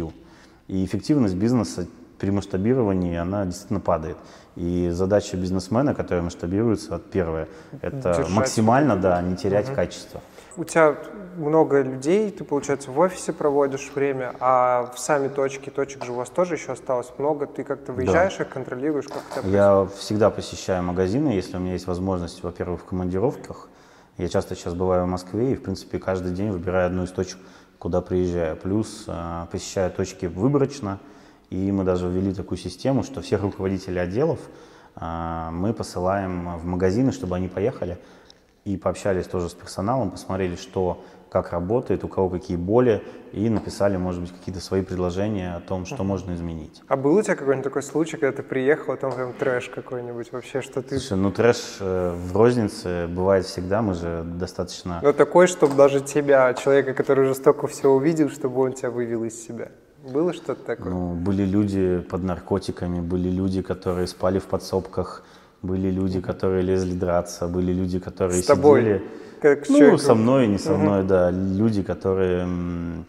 [0.69, 1.87] И эффективность бизнеса
[2.19, 4.19] при масштабировании, она действительно падает.
[4.55, 7.49] И задача бизнесмена, которая масштабируется, первое,
[7.81, 9.77] это Держать максимально, да, не терять угу.
[9.77, 10.21] качество
[10.59, 10.97] у тебя
[11.37, 16.17] много людей, ты, получается, в офисе проводишь время, а в сами точки, точек же у
[16.17, 18.45] вас тоже еще осталось много, ты как-то выезжаешь да.
[18.45, 22.85] их, контролируешь, как это Я всегда посещаю магазины, если у меня есть возможность, во-первых, в
[22.85, 23.69] командировках.
[24.17, 27.39] Я часто сейчас бываю в Москве и, в принципе, каждый день выбираю одну из точек,
[27.79, 28.57] куда приезжаю.
[28.57, 30.99] Плюс э, посещаю точки выборочно,
[31.51, 34.41] и мы даже ввели такую систему, что всех руководителей отделов
[34.97, 37.97] э, мы посылаем в магазины, чтобы они поехали,
[38.69, 43.03] и пообщались тоже с персоналом, посмотрели, что, как работает, у кого какие боли,
[43.33, 46.83] и написали, может быть, какие-то свои предложения о том, что можно изменить.
[46.89, 50.33] А был у тебя какой-нибудь такой случай, когда ты приехал, а там прям трэш какой-нибудь
[50.33, 50.99] вообще, что ты...
[50.99, 55.01] Слушай, ну трэш э, в рознице бывает всегда, мы же достаточно...
[55.03, 59.25] Ну такой, чтобы даже тебя, человека, который уже столько всего увидел, чтобы он тебя вывел
[59.25, 59.71] из себя.
[60.13, 60.93] Было что-то такое?
[60.93, 65.25] Ну, были люди под наркотиками, были люди, которые спали в подсобках,
[65.63, 69.03] были люди, которые лезли драться, были люди, которые с тобой, сидели...
[69.41, 69.99] Как ну, человеком.
[69.99, 71.09] со мной, не со мной, угу.
[71.09, 71.31] да.
[71.31, 73.07] Люди, которые м,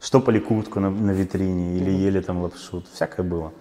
[0.00, 1.98] штопали куртку на, на витрине или угу.
[1.98, 2.84] ели там лапшу.
[2.92, 3.52] Всякое было.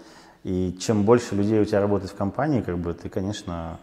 [0.43, 3.79] И чем больше людей у тебя работает в компании, как бы ты, конечно,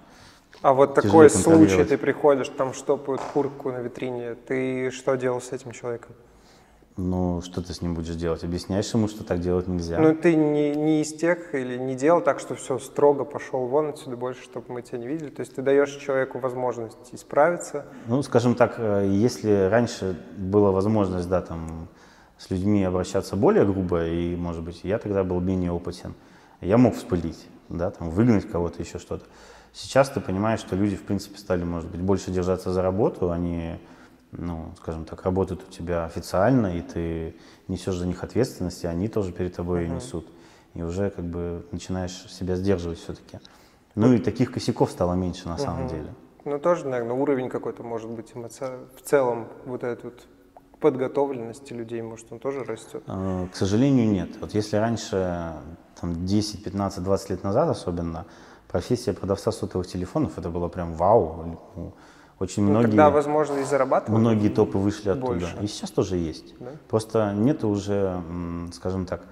[0.62, 5.50] а вот такой случай, ты приходишь, там штопают куртку на витрине, ты что делал с
[5.50, 6.14] этим человеком?
[6.96, 8.44] Ну, что ты с ним будешь делать?
[8.44, 9.98] Объясняешь ему, что так делать нельзя?
[9.98, 13.90] Ну, ты не, не из тех или не делал так, что все строго пошел вон
[13.90, 15.30] отсюда больше, чтобы мы тебя не видели.
[15.30, 17.86] То есть ты даешь человеку возможность исправиться.
[18.06, 21.88] Ну, скажем так, э, если раньше была возможность, да, там,
[22.36, 26.14] с людьми обращаться более грубо, и, может быть, я тогда был менее опытен,
[26.60, 29.24] я мог вспылить, да, там, выгнать кого-то, еще что-то.
[29.72, 33.78] Сейчас ты понимаешь, что люди, в принципе, стали, может быть, больше держаться за работу, они
[34.32, 37.36] ну, скажем так, работают у тебя официально, и ты
[37.68, 39.94] несешь за них ответственность, и они тоже перед тобой uh-huh.
[39.94, 40.26] несут.
[40.74, 43.40] И уже как бы начинаешь себя сдерживать все-таки.
[43.94, 45.64] Ну и таких косяков стало меньше на uh-huh.
[45.64, 46.14] самом деле.
[46.44, 48.64] Ну тоже, наверное, уровень какой-то может быть эмоци...
[48.96, 50.26] в целом вот этот вот
[50.80, 53.02] подготовленности людей, может, он тоже растет?
[53.06, 54.30] А, к сожалению, нет.
[54.40, 55.52] Вот если раньше,
[56.00, 58.26] там, 10, 15, 20 лет назад особенно,
[58.66, 61.54] профессия продавца сотовых телефонов, это было прям вау.
[62.42, 65.26] Очень ну, многие, тогда, возможно, и зарабатывать Многие топы вышли оттуда.
[65.26, 65.56] Больше.
[65.60, 66.58] И сейчас тоже есть.
[66.58, 66.72] Да?
[66.88, 68.20] Просто нет уже,
[68.72, 69.22] скажем так,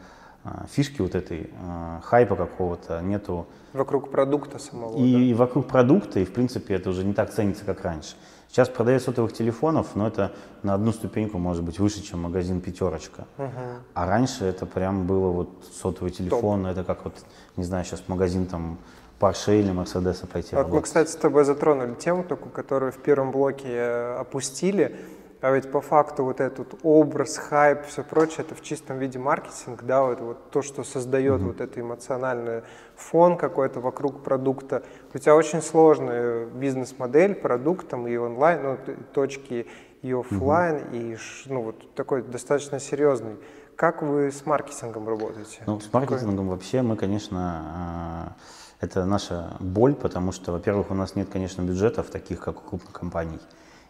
[0.45, 3.49] а, фишки вот этой, а, хайпа какого-то, нету.
[3.73, 4.97] Вокруг продукта самого.
[4.97, 5.19] И, да?
[5.19, 8.15] и вокруг продукта, и в принципе это уже не так ценится, как раньше.
[8.49, 10.33] Сейчас продавец сотовых телефонов, но это
[10.63, 13.27] на одну ступеньку может быть выше, чем магазин «Пятерочка».
[13.39, 13.49] Угу.
[13.95, 15.51] А раньше это прям было вот
[15.83, 16.71] сотовый телефон, Топ.
[16.71, 17.15] это как вот,
[17.57, 18.79] не знаю, сейчас магазин там
[19.21, 23.31] Porsche или Мерседеса пойти Вот мы, кстати, с тобой затронули тему такую, которую в первом
[23.31, 24.97] блоке э, опустили.
[25.43, 29.85] А ведь по факту вот этот образ, хайп, все прочее, это в чистом виде маркетинг,
[29.85, 31.47] да, вот, вот то, что создает mm-hmm.
[31.47, 32.63] вот это эмоциональный
[32.95, 34.83] фон какой-то вокруг продукта.
[35.15, 38.79] У тебя очень сложная бизнес-модель продуктом и онлайн, ну,
[39.15, 39.67] точки
[40.03, 41.15] и офлайн, mm-hmm.
[41.15, 41.19] и
[41.51, 43.37] ну, вот такой достаточно серьезный.
[43.77, 45.63] Как вы с маркетингом работаете?
[45.65, 46.51] Ну, с маркетингом Какой?
[46.51, 48.37] вообще мы, конечно, а,
[48.81, 52.93] это наша боль, потому что, во-первых, у нас нет, конечно, бюджетов таких, как у крупных
[52.93, 53.39] компаний.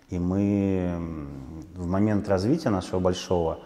[0.08, 0.98] И мы
[1.76, 3.60] в момент развития нашего большого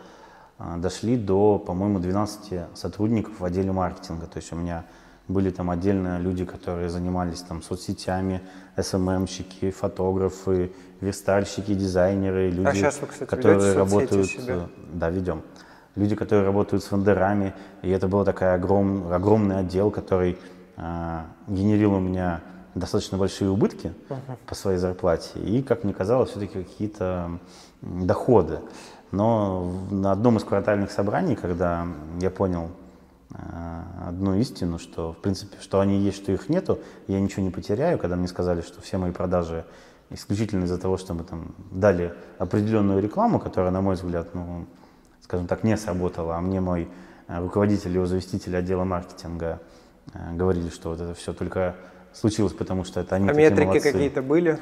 [0.59, 4.27] а, дошли до, по-моему, 12 сотрудников в отделе маркетинга.
[4.27, 4.85] То есть у меня
[5.27, 8.43] были там отдельно люди, которые занимались там соцсетями,
[8.79, 14.69] СММщики, фотографы, верстальщики, дизайнеры, люди, а сейчас вы, кстати, которые работают, себе?
[14.93, 15.43] да, ведем,
[15.97, 20.39] люди, которые работают с вендорами, и это был такой огром, огромный отдел, который
[20.77, 22.41] генерил у меня
[22.75, 24.37] достаточно большие убытки uh-huh.
[24.47, 27.39] по своей зарплате и, как мне казалось, все-таки какие-то
[27.83, 28.61] доходы.
[29.11, 31.87] Но на одном из квартальных собраний, когда
[32.21, 32.71] я понял
[33.31, 33.37] э,
[34.09, 37.99] одну истину, что, в принципе, что они есть, что их нету, я ничего не потеряю,
[37.99, 39.65] когда мне сказали, что все мои продажи
[40.11, 44.67] исключительно из-за того, что мы там дали определенную рекламу, которая, на мой взгляд, ну,
[45.23, 46.89] скажем так, не сработала, а мне мой
[47.29, 49.61] э, руководитель и заместитель отдела маркетинга
[50.33, 51.75] говорили, что вот это все только
[52.13, 54.59] случилось, потому что это они А метрики какие-то были?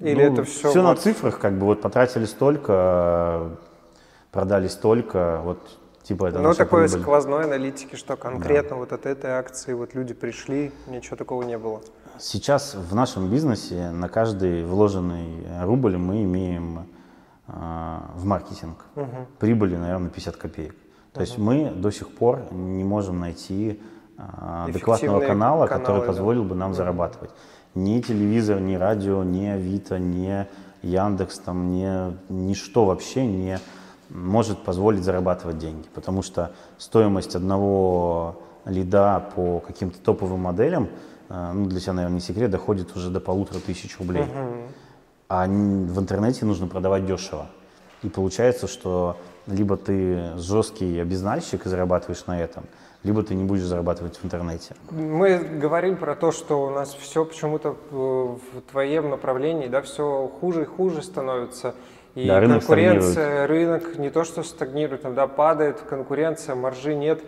[0.00, 0.70] Или ну, это все?
[0.70, 0.88] Все вот...
[0.88, 3.56] на цифрах, как бы вот потратили столько,
[4.30, 5.58] продали столько, вот
[6.02, 7.02] типа это Ну, такой прибыль.
[7.02, 8.76] сквозной аналитики, что конкретно да.
[8.76, 11.80] вот от этой акции вот люди пришли, ничего такого не было.
[12.18, 16.86] Сейчас в нашем бизнесе на каждый вложенный рубль мы имеем
[17.48, 17.52] э,
[18.14, 18.86] в маркетинг.
[18.96, 19.26] Угу.
[19.38, 20.74] Прибыли, наверное, 50 копеек.
[21.12, 21.20] То угу.
[21.20, 23.80] есть мы до сих пор не можем найти
[24.16, 26.06] адекватного канала, каналы, который да.
[26.06, 27.30] позволил бы нам зарабатывать.
[27.74, 30.46] Ни телевизор, ни радио, ни Авито, ни
[30.82, 33.58] Яндекс, там, ни, ничто вообще не
[34.08, 40.88] может позволить зарабатывать деньги, потому что стоимость одного лида по каким-то топовым моделям,
[41.28, 44.22] а, ну, для тебя, наверное, не секрет, доходит уже до полутора тысяч рублей.
[44.24, 44.68] Uh-huh.
[45.28, 47.46] А в интернете нужно продавать дешево.
[48.02, 52.64] И получается, что либо ты жесткий обезнальщик и зарабатываешь на этом,
[53.02, 54.74] либо ты не будешь зарабатывать в интернете.
[54.90, 58.38] Мы говорим про то, что у нас все почему-то в
[58.70, 61.74] твоем направлении, да, все хуже и хуже становится.
[62.14, 67.20] И да, рынок конкуренция, рынок не то что стагнирует, иногда падает, конкуренция, маржи нет.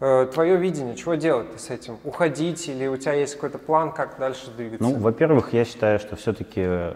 [0.00, 1.96] Э, Твое видение, чего делать с этим?
[2.04, 4.86] Уходить или у тебя есть какой-то план, как дальше двигаться?
[4.86, 6.94] Ну, во-первых, я считаю, что все-таки э,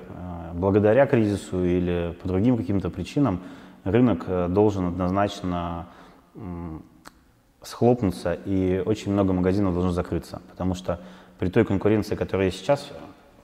[0.53, 3.41] благодаря кризису или по другим каким-то причинам
[3.85, 5.87] рынок э, должен однозначно
[7.62, 11.01] схлопнуться, и очень много магазинов должно закрыться, потому что
[11.39, 12.93] при той конкуренции, которая есть сейчас,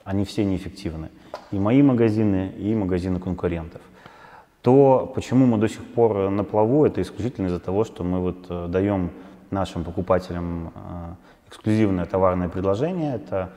[0.05, 1.09] они все неэффективны.
[1.51, 3.81] И мои магазины, и магазины конкурентов.
[4.61, 8.45] То, почему мы до сих пор на плаву, это исключительно из-за того, что мы вот
[8.49, 9.11] э, даем
[9.51, 13.15] нашим покупателям э, эксклюзивное товарное предложение.
[13.15, 13.51] Это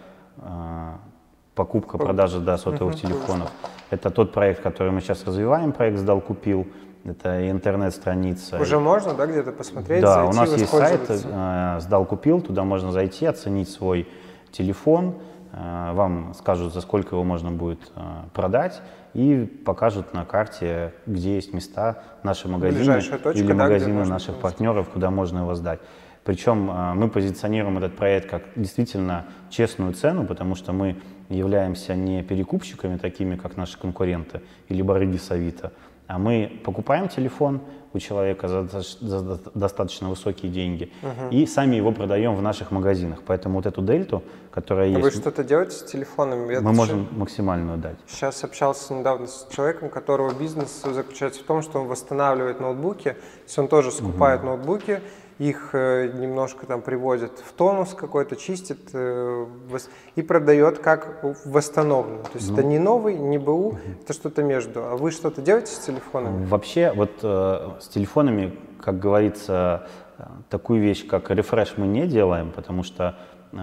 [1.59, 3.51] покупка, продажа да, сотовых телефонов.
[3.91, 6.69] Это тот проект, который мы сейчас развиваем, проект «Сдал, купил».
[7.05, 8.61] Это интернет-страница.
[8.61, 10.03] Уже можно, да, где-то посмотреть?
[10.03, 14.07] Да, зайти, у нас есть сайт э, «Сдал, купил», туда можно зайти, оценить свой
[14.53, 15.15] телефон,
[15.53, 18.01] э, вам скажут, за сколько его можно будет э,
[18.35, 18.81] продать,
[19.15, 24.91] и покажут на карте, где есть места, наши магазины точка, или магазины да, наших партнеров,
[24.91, 25.81] куда можно его сдать.
[26.25, 30.97] Причем э, мы позиционируем этот проект как действительно честную цену, потому что мы
[31.29, 35.73] являемся не перекупщиками такими, как наши конкуренты или барыги с Авито,
[36.07, 37.61] а мы покупаем телефон
[37.93, 41.31] у человека за, за достаточно высокие деньги угу.
[41.31, 43.21] и сами его продаем в наших магазинах.
[43.27, 45.03] Поэтому вот эту дельту, которая а есть...
[45.03, 46.55] Вы что-то делаете с телефонами?
[46.55, 47.17] Это мы можем же...
[47.17, 47.97] максимальную дать.
[48.07, 53.45] Сейчас общался недавно с человеком, которого бизнес заключается в том, что он восстанавливает ноутбуки, то
[53.45, 54.49] есть он тоже скупает угу.
[54.49, 55.01] ноутбуки,
[55.39, 59.47] их э, немножко там приводит в тонус какой-то, чистит э,
[60.17, 62.25] и продает как восстановленный.
[62.25, 63.79] То есть ну, это не новый, не БУ, угу.
[64.03, 64.85] это что-то между.
[64.85, 66.45] А вы что-то делаете с телефонами?
[66.47, 69.87] Вообще вот э, с телефонами, как говорится,
[70.49, 73.17] такую вещь, как рефреш мы не делаем, потому что
[73.53, 73.57] э,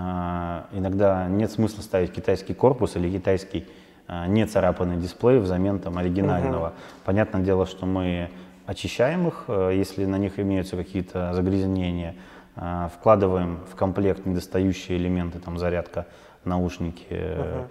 [0.71, 3.67] иногда нет смысла ставить китайский корпус или китайский
[4.07, 6.67] э, не царапанный дисплей взамен там оригинального.
[6.67, 6.75] Угу.
[7.05, 8.29] Понятное дело, что мы
[8.65, 12.15] очищаем их, э, если на них имеются какие-то загрязнения,
[12.55, 16.07] э, вкладываем в комплект недостающие элементы, там зарядка,
[16.43, 17.65] наушники, uh-huh.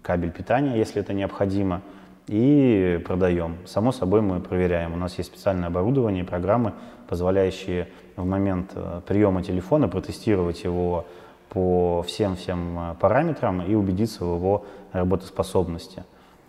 [0.00, 1.82] кабель питания, если это необходимо,
[2.26, 3.58] и продаем.
[3.66, 4.94] Само собой мы проверяем.
[4.94, 6.72] У нас есть специальное оборудование, программы,
[7.06, 8.72] позволяющие в момент
[9.06, 11.04] приема телефона протестировать его
[11.50, 16.04] по всем-всем параметрам и убедиться в его работоспособности.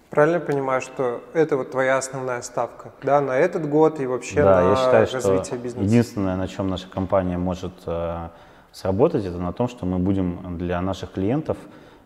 [0.10, 4.62] Правильно понимаю, что это вот твоя основная ставка, да, на этот год и вообще да,
[4.62, 5.86] на я считаю, развитие что бизнеса?
[5.86, 8.30] Единственное, на чем наша компания может э,
[8.72, 11.58] сработать, это на том, что мы будем для наших клиентов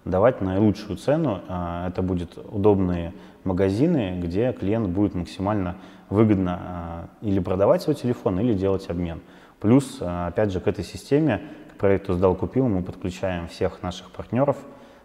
[0.06, 1.42] давать наилучшую цену.
[1.48, 5.76] Э, это будут удобные магазины, где клиент будет максимально
[6.10, 9.22] выгодно э, или продавать свой телефон, или делать обмен.
[9.60, 11.42] Плюс, э, опять же, к этой системе,
[11.74, 14.58] к проекту «Сдал, купил» мы подключаем всех наших партнеров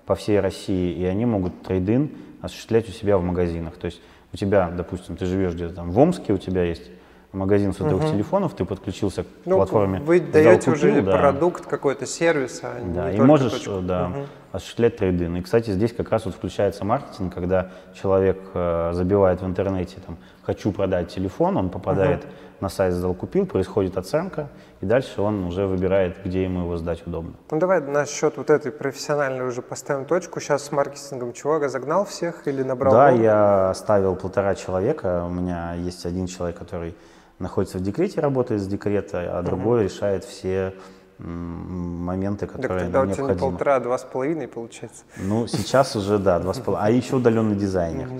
[0.07, 2.13] по всей России, и они могут трейдинг
[2.45, 3.75] осуществлять у себя в магазинах.
[3.77, 4.01] То есть
[4.33, 6.91] у тебя, допустим, ты живешь где-то там в Омске, у тебя есть
[7.33, 8.13] магазин сотовых угу.
[8.13, 10.01] телефонов, ты подключился к ну, платформе.
[10.01, 11.19] Вы даете купил, уже да.
[11.19, 13.81] продукт, какой-то сервис, а да, и можешь точку.
[13.81, 14.27] да, угу.
[14.55, 15.39] Осуществлять трейдинг.
[15.39, 20.17] И, кстати, здесь как раз вот включается маркетинг, когда человек э, забивает в интернете там
[20.43, 22.33] «хочу продать телефон», он попадает угу
[22.65, 24.49] на сайт сдал, купил, происходит оценка,
[24.81, 27.35] и дальше он уже выбирает, где ему его сдать удобно.
[27.51, 30.41] Ну давай насчет вот этой профессиональной уже поставим точку.
[30.41, 32.93] Сейчас с маркетингом чего, разогнал всех или набрал?
[32.95, 33.23] Да, новых?
[33.23, 35.25] я оставил полтора человека.
[35.27, 36.95] У меня есть один человек, который
[37.39, 39.85] находится в декрете, работает с декрета, а другой угу.
[39.85, 40.75] решает все
[41.19, 43.13] моменты, которые так тогда необходимы.
[43.13, 45.05] у тебя не полтора, два с половиной получается.
[45.17, 46.89] Ну, сейчас уже, да, два с половиной.
[46.89, 48.11] А еще удаленный дизайнер.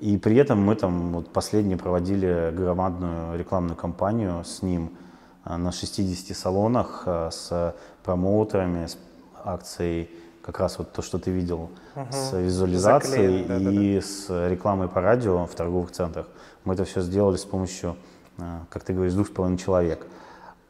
[0.00, 4.96] И при этом мы там вот последние проводили громадную рекламную кампанию с ним
[5.44, 8.96] а, на 60 салонах а, с промоутерами, с
[9.44, 10.10] акцией,
[10.42, 12.06] как раз вот то, что ты видел, угу.
[12.10, 14.06] с визуализацией Заклеен, да, и да, да.
[14.06, 16.26] с рекламой по радио в торговых центрах.
[16.64, 17.96] Мы это все сделали с помощью,
[18.38, 20.06] а, как ты говоришь, двух с половиной человек.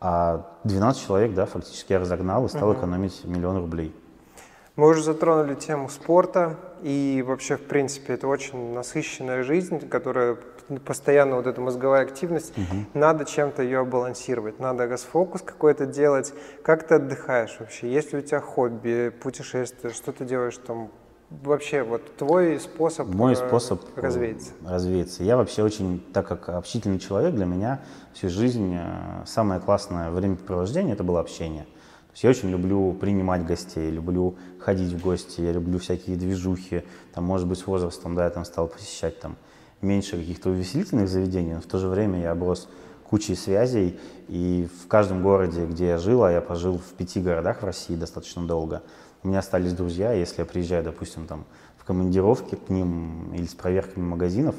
[0.01, 2.79] А 12 человек, да, фактически я разогнал и стал угу.
[2.79, 3.95] экономить миллион рублей.
[4.77, 10.39] Мы уже затронули тему спорта, и вообще, в принципе, это очень насыщенная жизнь, которая
[10.87, 12.87] постоянно вот эта мозговая активность, угу.
[12.95, 16.33] надо чем-то ее балансировать, надо расфокус какой-то делать.
[16.63, 17.93] Как ты отдыхаешь вообще?
[17.93, 20.91] Есть ли у тебя хобби, путешествия, что ты делаешь там?
[21.31, 24.51] Вообще, вот твой способ, Мой э, способ развеяться.
[24.67, 25.23] развеяться.
[25.23, 27.81] Я вообще очень, так как общительный человек, для меня
[28.15, 31.63] всю жизнь э, самое классное времяпровождение это было общение.
[31.63, 36.83] То есть я очень люблю принимать гостей, люблю ходить в гости, я люблю всякие движухи.
[37.15, 39.37] Там, может быть, с возрастом, да, я там стал посещать там
[39.81, 42.69] меньше каких-то увеселительных заведений, но в то же время я оброс
[43.05, 47.63] кучей связей, и в каждом городе, где я жил, а я пожил в пяти городах
[47.63, 48.83] в России достаточно долго,
[49.23, 51.45] у меня остались друзья, если я приезжаю, допустим, там,
[51.77, 54.55] в командировки к ним или с проверками магазинов,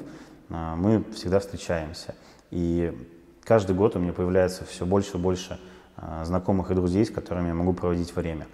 [0.50, 2.16] а, мы всегда встречаемся.
[2.52, 2.96] И
[3.44, 5.60] каждый год у меня появляется все больше и больше
[5.98, 8.48] а, знакомых и друзей, с которыми я могу проводить время.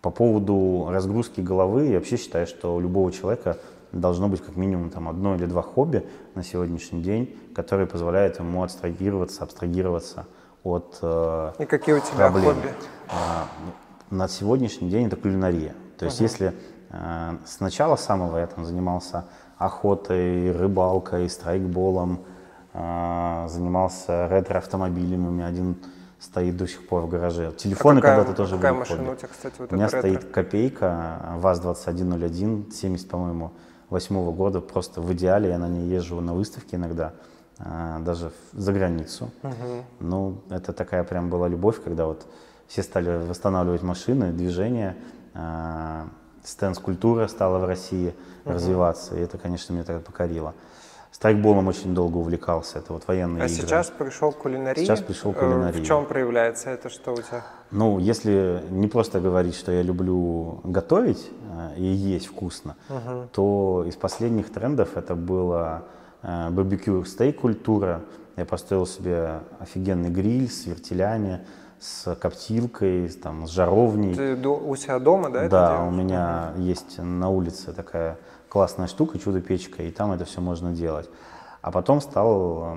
[0.00, 3.58] По поводу разгрузки головы, я вообще считаю, что у любого человека
[3.90, 8.62] должно быть как минимум там, одно или два хобби на сегодняшний день, которые позволяют ему
[8.62, 10.26] абстрагироваться, абстрагироваться
[10.62, 12.54] от э, И какие у тебя проблем.
[12.54, 12.68] хобби?
[14.10, 15.74] А, на сегодняшний день это кулинария.
[15.98, 16.24] То есть uh-huh.
[16.24, 16.54] если
[16.90, 19.24] э, с начала самого я там занимался
[19.58, 22.20] охотой, рыбалкой, страйкболом,
[22.72, 25.76] э, занимался ретро-автомобилями, у меня один
[26.20, 27.52] стоит до сих пор в гараже.
[27.56, 28.80] Телефоны а когда-то тоже какая были.
[28.80, 33.52] машина у тебя, кстати, вот У меня стоит копейка, ВАЗ-2101, 70, по-моему,
[33.90, 35.50] восьмого года, просто в идеале.
[35.50, 37.14] Я на ней езжу на выставке иногда,
[37.58, 39.30] а, даже за границу.
[39.42, 39.84] Угу.
[40.00, 42.26] Ну, это такая прям была любовь, когда вот
[42.68, 44.94] все стали восстанавливать машины, движение,
[45.34, 46.06] а,
[46.44, 48.14] стенд-скульптура стала в России
[48.44, 48.54] угу.
[48.54, 50.54] развиваться, и это, конечно, меня тогда покорило.
[51.10, 53.64] Страйкболом очень долго увлекался, это вот военные а игры.
[53.64, 54.84] А сейчас пришел к кулинарии?
[54.84, 55.80] Сейчас пришел к кулинарии.
[55.80, 57.44] В чем проявляется это, что у тебя?
[57.70, 63.28] Ну, если не просто говорить, что я люблю готовить э, и есть вкусно, угу.
[63.32, 65.84] то из последних трендов это было
[66.22, 68.02] э, барбекю стейк культура.
[68.36, 71.40] Я построил себе офигенный гриль с вертелями,
[71.80, 74.14] с коптилкой, там, с жаровней.
[74.14, 75.48] Ты у себя дома, да?
[75.48, 78.18] Да, у меня есть на улице такая
[78.48, 81.08] классная штука, чудо-печка, и там это все можно делать.
[81.60, 82.76] А потом стал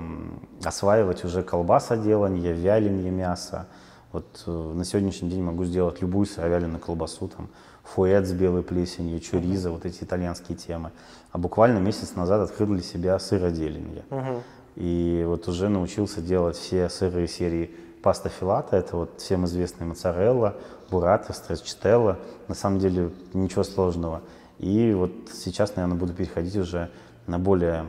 [0.64, 3.66] осваивать уже колбаса делание, вяленье мяса.
[4.12, 7.48] Вот э, на сегодняшний день могу сделать любую сыровяленую колбасу, там,
[7.84, 9.72] фуэт с белой плесенью, чуриза, uh-huh.
[9.72, 10.90] вот эти итальянские темы.
[11.30, 14.04] А буквально месяц назад открыл для себя сыроделение.
[14.10, 14.42] Uh-huh.
[14.76, 20.56] И вот уже научился делать все сырые серии паста филата, это вот всем известная моцарелла,
[20.90, 22.18] бурата, стресчителла.
[22.48, 24.22] На самом деле ничего сложного.
[24.58, 26.90] И вот сейчас, наверное, буду переходить уже
[27.26, 27.86] на более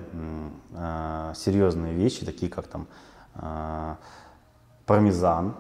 [0.74, 2.88] э, серьезные вещи, такие как там
[3.36, 3.96] э,
[4.86, 5.56] пармезан,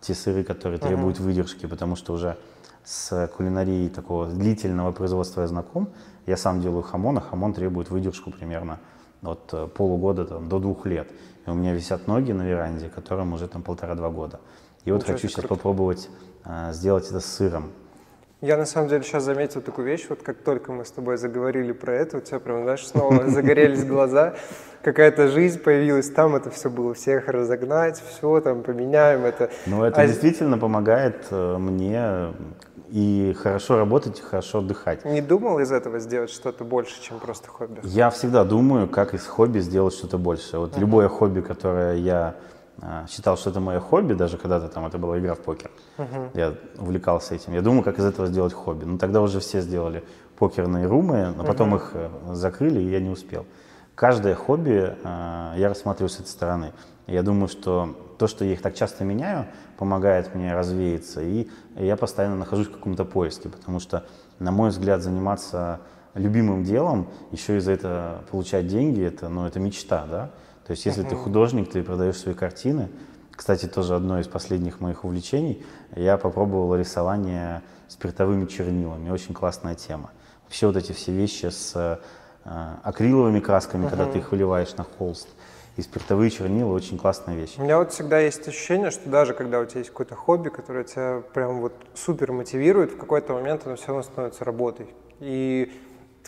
[0.00, 1.22] те сыры, которые требуют uh-huh.
[1.22, 2.36] выдержки, потому что уже
[2.84, 5.88] с кулинарией такого длительного производства я знаком.
[6.26, 8.78] Я сам делаю хамон, а хамон требует выдержку примерно
[9.22, 11.08] от э, полугода там, до двух лет.
[11.46, 14.40] И у меня висят ноги на веранде, которым уже там полтора-два года.
[14.84, 15.48] И вот хочу сейчас круто.
[15.48, 16.08] попробовать
[16.44, 17.72] э, сделать это с сыром.
[18.40, 21.72] Я на самом деле сейчас заметил такую вещь, вот как только мы с тобой заговорили
[21.72, 24.34] про это, у тебя прям, знаешь, снова загорелись глаза,
[24.82, 29.50] какая-то жизнь появилась, там это все было, всех разогнать, все там поменяем это.
[29.64, 30.06] Ну это а...
[30.06, 32.34] действительно помогает э, мне
[32.88, 35.04] и хорошо работать, и хорошо отдыхать.
[35.04, 37.80] Не думал из этого сделать что-то больше, чем просто хобби?
[37.82, 40.58] Я всегда думаю, как из хобби сделать что-то больше.
[40.58, 40.80] Вот uh-huh.
[40.80, 42.36] любое хобби, которое я
[42.80, 45.70] а, считал, что это мое хобби, даже когда-то там это была игра в покер.
[45.96, 46.30] Uh-huh.
[46.34, 47.54] Я увлекался этим.
[47.54, 48.84] Я думал, как из этого сделать хобби.
[48.84, 50.04] Но тогда уже все сделали
[50.38, 51.78] покерные румы, но потом uh-huh.
[51.78, 53.46] их э, закрыли, и я не успел.
[53.94, 56.72] Каждое хобби э, я рассматриваю с этой стороны.
[57.06, 59.46] Я думаю, что то, что я их так часто меняю,
[59.76, 64.06] помогает мне развеяться, и я постоянно нахожусь в каком-то поиске, потому что,
[64.38, 65.80] на мой взгляд, заниматься
[66.14, 70.30] любимым делом, еще и за это получать деньги, это, ну, это мечта, да?
[70.66, 72.88] То есть если ты художник, ты продаешь свои картины.
[73.30, 75.62] Кстати, тоже одно из последних моих увлечений.
[75.94, 79.10] Я попробовал рисование спиртовыми чернилами.
[79.10, 80.10] Очень классная тема.
[80.44, 81.98] Вообще вот эти все вещи с э,
[82.82, 83.90] акриловыми красками, uh-huh.
[83.90, 85.28] когда ты их выливаешь на холст.
[85.76, 87.54] И спиртовые чернила очень классная вещь.
[87.58, 90.84] У меня вот всегда есть ощущение, что даже когда у тебя есть какое-то хобби, которое
[90.84, 94.86] тебя прям вот супер мотивирует, в какой-то момент оно все равно становится работой.
[95.18, 95.72] И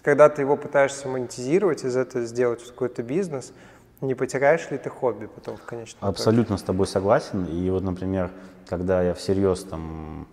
[0.03, 3.53] когда ты его пытаешься монетизировать, из этого сделать какой-то бизнес,
[4.01, 6.59] не потеряешь ли ты хобби потом в конечном Абсолютно итоге?
[6.59, 7.44] с тобой согласен.
[7.47, 8.30] И вот, например,
[8.68, 10.26] когда я всерьез там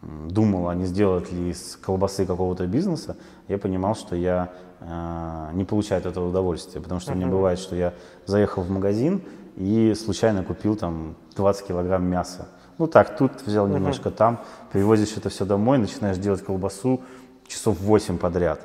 [0.00, 3.16] думал, а не сделать ли из колбасы какого-то бизнеса,
[3.48, 6.80] я понимал, что я э, не получаю от этого удовольствия.
[6.80, 7.16] Потому что uh-huh.
[7.16, 7.94] мне бывает, что я
[8.26, 9.22] заехал в магазин
[9.56, 12.48] и случайно купил там 20 килограмм мяса.
[12.78, 14.16] Ну так, тут взял немножко, uh-huh.
[14.16, 14.40] там,
[14.72, 17.00] привозишь это все домой, начинаешь делать колбасу
[17.46, 18.60] часов 8 подряд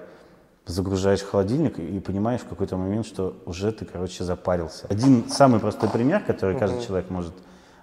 [0.65, 4.85] загружаешь холодильник и понимаешь в какой-то момент, что уже ты, короче, запарился.
[4.89, 7.33] Один самый простой пример, который каждый человек может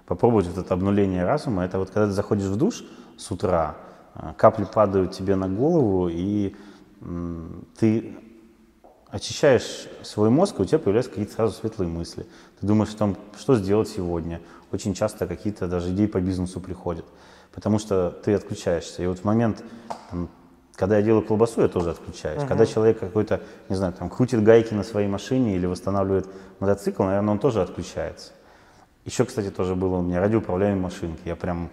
[0.06, 2.84] попробовать, вот это обнуление разума, это вот когда ты заходишь в душ
[3.18, 3.76] с утра,
[4.14, 6.54] а, капли падают тебе на голову, и
[7.78, 8.16] ты
[9.10, 12.26] очищаешь свой мозг, и у тебя появляются какие-то сразу светлые мысли.
[12.60, 14.40] Ты думаешь о том, что сделать сегодня.
[14.72, 17.04] Очень часто какие-то даже идеи по бизнесу приходят,
[17.52, 19.02] потому что ты отключаешься.
[19.02, 19.62] И вот в момент
[20.10, 20.28] там,
[20.74, 22.42] когда я делаю колбасу, я тоже отключаюсь.
[22.42, 22.48] Uh-huh.
[22.48, 26.26] Когда человек какой-то, не знаю, там, крутит гайки на своей машине или восстанавливает
[26.60, 28.32] мотоцикл, наверное, он тоже отключается.
[29.04, 31.22] Еще, кстати, тоже было у меня радиоуправляемые машинки.
[31.24, 31.70] Я прям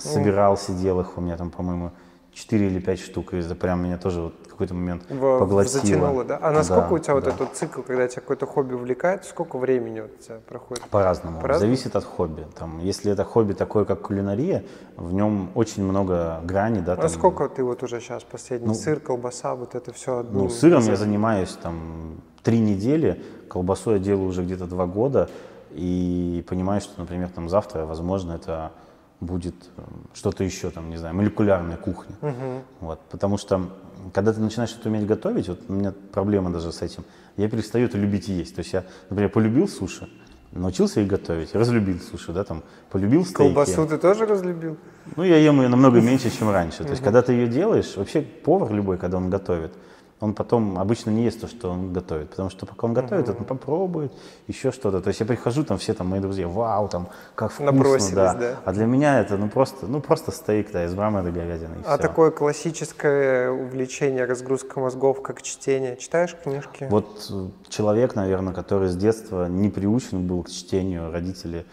[0.00, 1.92] собирал, сидел их, у меня там, по-моему,
[2.38, 5.80] 4 или 5 штук, и это прям меня тоже вот в какой-то момент в, поглотило.
[5.80, 6.38] Затянуло, да?
[6.40, 7.20] А насколько да, у тебя да.
[7.20, 10.84] вот этот цикл, когда тебя какой-то хобби увлекает, сколько времени вот у тебя проходит?
[10.84, 11.40] По-разному.
[11.40, 12.46] По Зависит от хобби.
[12.56, 14.64] Там, если это хобби такое, как кулинария,
[14.96, 16.80] в нем очень много граней.
[16.80, 17.08] Да, а там...
[17.08, 18.68] сколько ты вот уже сейчас последний?
[18.68, 20.42] Ну, Сыр, колбаса, вот это все одно?
[20.44, 25.28] Ну, сыром я занимаюсь там три недели, колбасу я делаю уже где-то два года,
[25.70, 28.72] и понимаю, что, например, там завтра, возможно, это
[29.20, 29.82] будет э,
[30.14, 32.14] что-то еще, там, не знаю, молекулярная кухня.
[32.20, 32.62] Uh-huh.
[32.80, 33.68] Вот, потому что,
[34.12, 37.04] когда ты начинаешь что-то уметь готовить, вот у меня проблема даже с этим,
[37.36, 38.54] я перестаю это любить есть.
[38.54, 40.08] То есть я, например, полюбил суши,
[40.52, 43.38] научился их готовить, разлюбил суши, да, там, полюбил стейки.
[43.38, 44.76] Колбасу ты тоже разлюбил?
[45.16, 46.84] Ну, я ем ее намного меньше, чем раньше.
[46.84, 49.72] То есть, когда ты ее делаешь, вообще повар любой, когда он готовит,
[50.20, 53.38] он потом обычно не ест то, что он готовит, потому что пока он готовит, uh-huh.
[53.38, 54.12] он попробует
[54.48, 55.00] еще что-то.
[55.00, 58.34] То есть я прихожу, там все там мои друзья, вау, там как вкусно, да.
[58.34, 58.56] да.
[58.64, 61.76] А для меня это ну просто, ну просто стейк, да, из брамы говядины.
[61.84, 62.02] а все.
[62.02, 66.88] такое классическое увлечение, разгрузка мозгов, как чтение, читаешь книжки?
[66.90, 67.32] Вот
[67.68, 71.64] человек, наверное, который с детства не приучен был к чтению, родители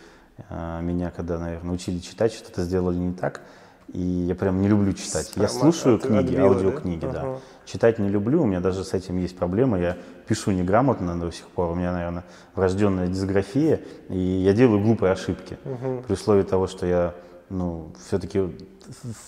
[0.50, 3.42] э, меня, когда, наверное, учили читать, что-то сделали не так,
[3.88, 5.32] и я прям не люблю читать.
[5.34, 7.12] Прямо я слушаю от, книги, отбила, аудиокниги, да.
[7.12, 7.38] да.
[7.66, 9.80] Читать не люблю, у меня даже с этим есть проблема.
[9.80, 9.98] Я
[10.28, 11.72] пишу неграмотно до сих пор.
[11.72, 15.58] У меня, наверное, врожденная дисграфия, и я делаю глупые ошибки.
[15.66, 16.04] Угу.
[16.08, 17.16] При условии того, что я,
[17.50, 18.56] ну, все-таки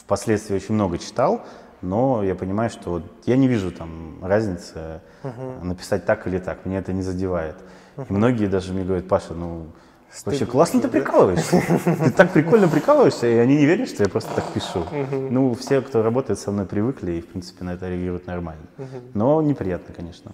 [0.01, 1.45] впоследствии очень много читал,
[1.81, 5.65] но я понимаю, что вот я не вижу там разницы угу.
[5.65, 6.65] написать так или так.
[6.65, 7.55] Меня это не задевает.
[7.97, 8.05] Угу.
[8.09, 9.67] И многие даже мне говорят, Паша, ну
[10.25, 11.61] Вообще классно ты прикалываешься.
[12.03, 14.85] Ты так прикольно прикалываешься, и они не верят, что я просто так пишу.
[15.11, 18.65] Ну, все, кто работает со мной, привыкли и, в принципе, на это реагируют нормально.
[19.13, 20.31] Но неприятно, конечно.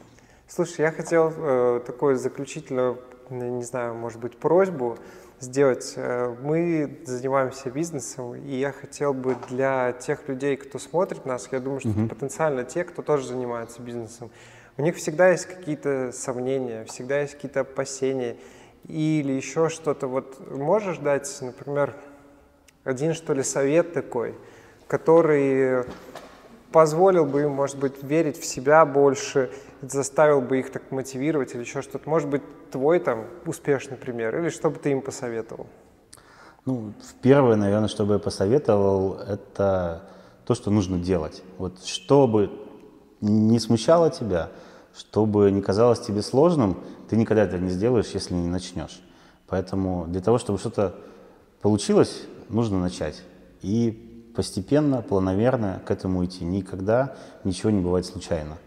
[0.48, 3.00] Слушай, я хотел э, такую заключительную,
[3.32, 5.00] не знаю, может быть, просьбу
[5.40, 5.94] сделать.
[5.96, 11.60] Э, мы занимаемся бизнесом, и я хотел бы для тех людей, кто смотрит нас, я
[11.60, 14.30] думаю, что это потенциально те, кто тоже занимается бизнесом,
[14.78, 18.36] у них всегда есть какие-то сомнения, всегда есть какие-то опасения
[18.88, 20.08] или еще что-то.
[20.08, 21.96] Вот можешь дать, например,
[22.84, 24.36] один, что ли, совет такой,
[24.88, 25.86] который
[26.72, 31.62] позволил бы им, может быть, верить в себя больше, заставил бы их так мотивировать или
[31.62, 32.10] еще что-то.
[32.10, 35.68] Может быть, твой там успешный пример, или что бы ты им посоветовал?
[36.66, 40.10] Ну, первое, наверное, что бы я посоветовал, это
[40.46, 41.44] то, что нужно делать.
[41.58, 42.50] Вот чтобы
[43.22, 44.50] не смущало тебя,
[44.96, 46.78] чтобы не казалось тебе сложным,
[47.10, 49.02] ты никогда это не сделаешь, если не начнешь.
[49.48, 50.96] Поэтому для того, чтобы что-то
[51.62, 53.24] получилось, нужно начать.
[53.62, 56.44] И постепенно, планомерно к этому идти.
[56.44, 58.58] Никогда ничего не бывает случайно.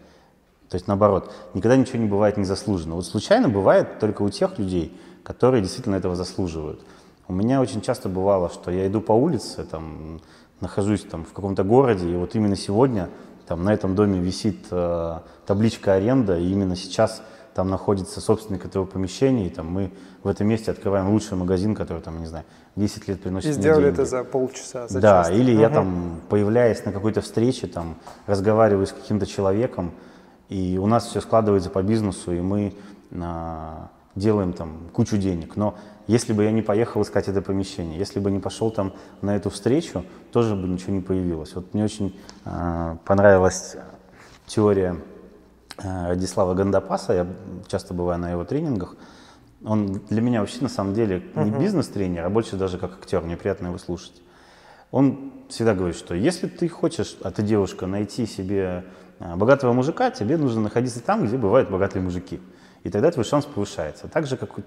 [0.69, 2.95] То есть наоборот, никогда ничего не бывает незаслуженно.
[2.95, 6.81] Вот случайно бывает только у тех людей, которые действительно этого заслуживают.
[7.27, 10.21] У меня очень часто бывало, что я иду по улице, там,
[10.61, 13.09] нахожусь там, в каком-то городе, и вот именно сегодня
[13.47, 17.21] там, на этом доме висит э, табличка аренда, и именно сейчас
[17.55, 19.91] там находится собственник этого помещения, и там мы
[20.23, 22.45] в этом месте открываем лучший магазин, который там, не знаю,
[22.75, 23.93] 10 лет приносит И сделали деньги.
[23.93, 25.33] это за полчаса, за Да, час.
[25.33, 25.61] или угу.
[25.61, 27.95] я там, появляясь на какой-то встрече, там,
[28.27, 29.91] разговариваю с каким-то человеком,
[30.49, 32.73] и у нас все складывается по бизнесу, и мы
[33.19, 35.55] а, делаем там кучу денег.
[35.55, 35.75] Но
[36.07, 39.49] если бы я не поехал искать это помещение, если бы не пошел там на эту
[39.49, 41.53] встречу, тоже бы ничего не появилось.
[41.55, 43.75] Вот мне очень а, понравилась
[44.45, 44.97] теория
[45.77, 47.27] Э, Радислава Гандапаса, я
[47.67, 48.95] часто бываю на его тренингах.
[49.63, 51.59] Он для меня вообще на самом деле не uh-huh.
[51.59, 54.21] бизнес-тренер, а больше даже как актер, мне приятно его слушать.
[54.91, 58.85] Он всегда говорит, что если ты хочешь, а ты девушка, найти себе
[59.19, 62.39] э, богатого мужика, тебе нужно находиться там, где бывают богатые мужики.
[62.83, 64.07] И тогда твой шанс повышается.
[64.07, 64.57] Так же, как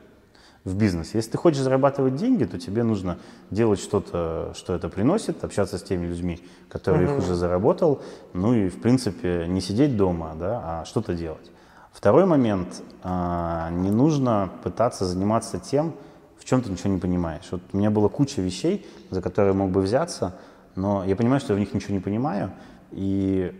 [0.65, 1.13] в бизнесе.
[1.15, 3.19] Если ты хочешь зарабатывать деньги, то тебе нужно
[3.51, 7.19] делать что-то, что это приносит, общаться с теми людьми, которые uh-huh.
[7.19, 8.03] их уже заработал,
[8.35, 11.51] ну и, в принципе, не сидеть дома, да, а что-то делать.
[11.93, 15.95] Второй момент, а, не нужно пытаться заниматься тем,
[16.39, 17.47] в чем ты ничего не понимаешь.
[17.51, 20.37] Вот у меня была куча вещей, за которые мог бы взяться,
[20.77, 22.53] но я понимаю, что я в них ничего не понимаю,
[22.93, 23.53] и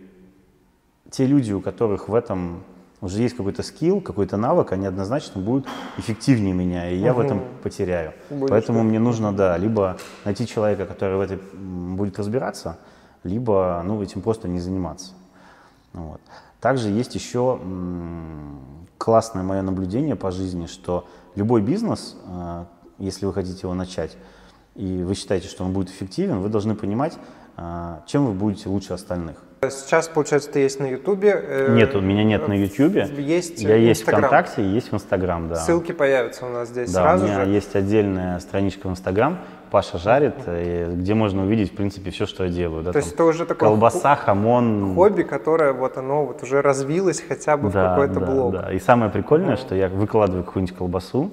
[1.09, 2.63] те люди, у которых в этом
[3.01, 7.21] уже есть какой-то скилл, какой-то навык, они однозначно будут эффективнее меня, и я угу.
[7.21, 8.13] в этом потеряю.
[8.29, 8.87] Будет Поэтому что?
[8.87, 12.77] мне нужно, да, либо найти человека, который в этом будет разбираться,
[13.23, 15.13] либо, ну, этим просто не заниматься.
[15.93, 16.21] Вот.
[16.59, 17.59] Также есть еще
[18.97, 22.67] классное мое наблюдение по жизни, что любой бизнес, а,
[22.99, 24.15] если вы хотите его начать,
[24.75, 27.17] и вы считаете, что он будет эффективен, вы должны понимать,
[27.57, 29.43] а, чем вы будете лучше остальных.
[29.69, 31.39] Сейчас, получается, ты есть на Ютубе.
[31.39, 33.07] Э, нет, у меня нет на Ютубе.
[33.15, 34.21] Есть Я есть Instagram.
[34.21, 35.55] ВКонтакте есть в Инстаграм, да.
[35.55, 37.51] Ссылки появятся у нас здесь да, сразу у меня же.
[37.51, 39.37] есть отдельная страничка в Инстаграм,
[39.69, 42.81] Паша жарит, э, где можно увидеть, в принципе, все, что я делаю.
[42.81, 44.95] Да, То есть это уже такое колбаса, хамон.
[44.95, 48.53] Хобби, которое вот оно вот уже развилось хотя бы да, в какой-то да, блог.
[48.53, 48.73] Да.
[48.73, 51.29] И самое прикольное, что я выкладываю какую-нибудь колбасу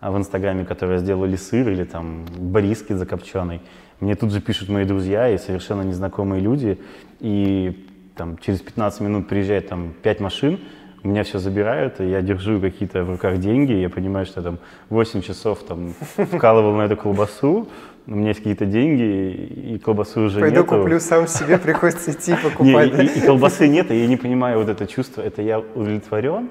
[0.00, 3.60] а, в Инстаграме, которую я сделал или сыр, или там бриски закопченый.
[4.00, 6.78] Мне тут же пишут мои друзья и совершенно незнакомые люди.
[7.20, 7.86] И
[8.16, 10.58] там через 15 минут приезжает там 5 машин,
[11.02, 14.44] у меня все забирают, и я держу какие-то в руках деньги, я понимаю, что я
[14.44, 14.58] там
[14.90, 17.68] 8 часов там вкалывал на эту колбасу,
[18.06, 20.76] у меня есть какие-то деньги, и колбасы уже Пойду нету.
[20.76, 23.16] куплю сам себе, приходится идти покупать.
[23.16, 26.48] И колбасы нет, и я не понимаю вот это чувство, это я удовлетворен,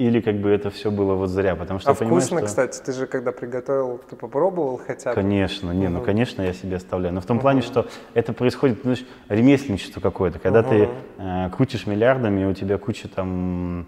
[0.00, 2.46] или как бы это все было вот зря, потому что а вкусно, что...
[2.46, 5.14] кстати, ты же когда приготовил, ты попробовал хотя бы?
[5.14, 5.98] Конечно, не, угу.
[5.98, 7.42] ну конечно я себе оставляю, но в том угу.
[7.42, 10.68] плане, что это происходит, знаешь, ремесленничество какое-то, когда угу.
[10.70, 10.88] ты
[11.18, 13.86] э, крутишь миллиардами, у тебя куча там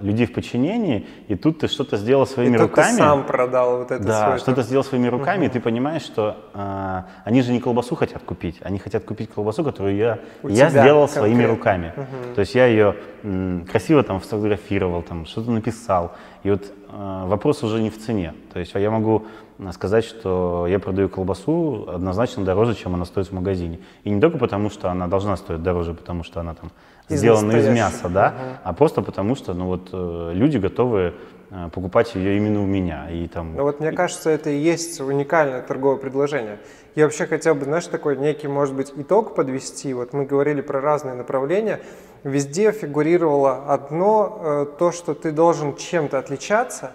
[0.00, 2.90] людей в подчинении, и тут ты что-то сделал своими и руками.
[2.92, 4.04] Ты сам продал вот это.
[4.04, 5.48] Да, что-то сделал своими руками, uh-huh.
[5.48, 9.64] и ты понимаешь, что а, они же не колбасу хотят купить, они хотят купить колбасу,
[9.64, 11.08] которую я, я сделал конкретно.
[11.08, 11.92] своими руками.
[11.96, 12.34] Uh-huh.
[12.34, 16.12] То есть я ее м, красиво там сфотографировал, там что-то написал.
[16.44, 18.34] И вот а, вопрос уже не в цене.
[18.52, 19.26] То есть я могу
[19.72, 23.80] сказать, что я продаю колбасу однозначно дороже, чем она стоит в магазине.
[24.04, 26.70] И не только потому, что она должна стоить дороже, потому что она там
[27.08, 28.58] из сделана из мяса, да, угу.
[28.64, 31.14] а просто потому что, ну вот, э, люди готовы
[31.50, 33.10] э, покупать ее именно у меня.
[33.10, 33.54] И там...
[33.54, 36.58] Ну вот мне кажется, это и есть уникальное торговое предложение.
[36.94, 39.94] Я вообще хотел бы, знаешь, такой некий, может быть, итог подвести.
[39.94, 41.80] Вот мы говорили про разные направления.
[42.24, 46.92] Везде фигурировало одно, э, то, что ты должен чем-то отличаться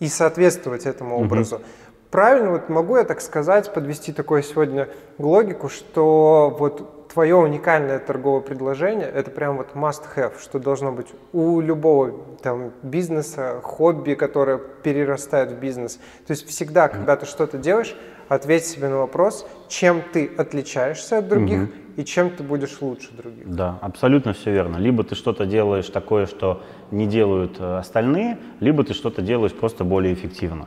[0.00, 1.56] и соответствовать этому образу.
[1.56, 1.64] Угу.
[2.10, 4.88] Правильно, вот могу я так сказать, подвести такой сегодня
[5.18, 11.60] логику, что вот твое уникальное торговое предложение– это прям вот must-have, что должно быть у
[11.60, 15.96] любого там, бизнеса, хобби, которое перерастает в бизнес.
[16.26, 17.94] То есть всегда, когда ты что-то делаешь,
[18.28, 21.94] ответь себе на вопрос, чем ты отличаешься от других mm-hmm.
[21.98, 23.46] и чем ты будешь лучше других.
[23.46, 24.78] Да, абсолютно все верно.
[24.78, 29.84] Либо ты что-то делаешь такое, что не делают э, остальные, либо ты что-то делаешь просто
[29.84, 30.66] более эффективно.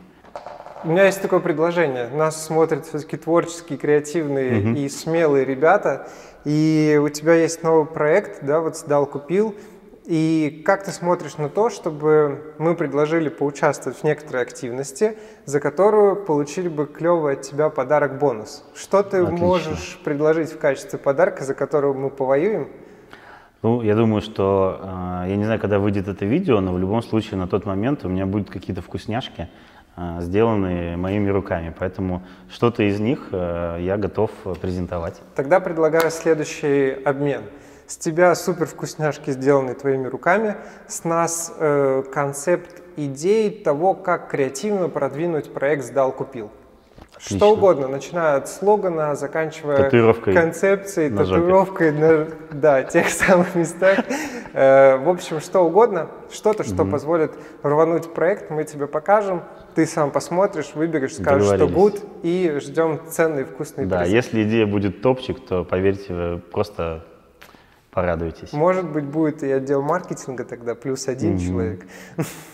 [0.83, 2.09] У меня есть такое предложение.
[2.09, 4.77] Нас смотрят все-таки творческие, креативные угу.
[4.77, 6.07] и смелые ребята.
[6.45, 9.55] И у тебя есть новый проект, да, вот «Сдал, купил».
[10.05, 16.15] И как ты смотришь на то, чтобы мы предложили поучаствовать в некоторой активности, за которую
[16.15, 18.63] получили бы клевый от тебя подарок-бонус?
[18.75, 19.45] Что ты Отлично.
[19.45, 22.67] можешь предложить в качестве подарка, за которого мы повоюем?
[23.63, 24.79] Ну, я думаю, что,
[25.25, 28.05] э, я не знаю, когда выйдет это видео, но в любом случае на тот момент
[28.05, 29.49] у меня будут какие-то вкусняшки,
[29.97, 31.73] э, сделанные моими руками.
[31.77, 34.31] Поэтому что-то из них э, я готов
[34.61, 35.21] презентовать.
[35.35, 37.43] Тогда предлагаю следующий обмен–
[37.87, 40.55] с тебя супер вкусняшки, сделанные твоими руками.
[40.87, 46.51] С нас э, концепт идей того, как креативно продвинуть проект «Сдал, купил».
[47.25, 47.37] Отлично.
[47.39, 53.99] Что угодно, начиная от слогана, заканчивая татуировкой концепцией, на татуировкой на да, тех самых местах.
[54.53, 56.91] Э, в общем, что угодно, что-то, что угу.
[56.91, 57.31] позволит
[57.63, 59.41] рвануть проект, мы тебе покажем.
[59.73, 64.15] Ты сам посмотришь, выберешь, скажешь, что будет, и ждем ценный вкусный Да, презент.
[64.15, 67.03] если идея будет топчик, то поверьте, вы просто
[67.89, 68.53] порадуйтесь.
[68.53, 71.47] Может быть, будет и отдел маркетинга тогда, плюс один mm-hmm.
[71.47, 71.85] человек.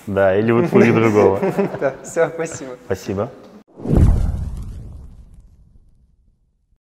[0.08, 1.40] Да, или вот пули другого.
[1.82, 2.78] Да, все, спасибо.
[2.86, 3.30] Спасибо.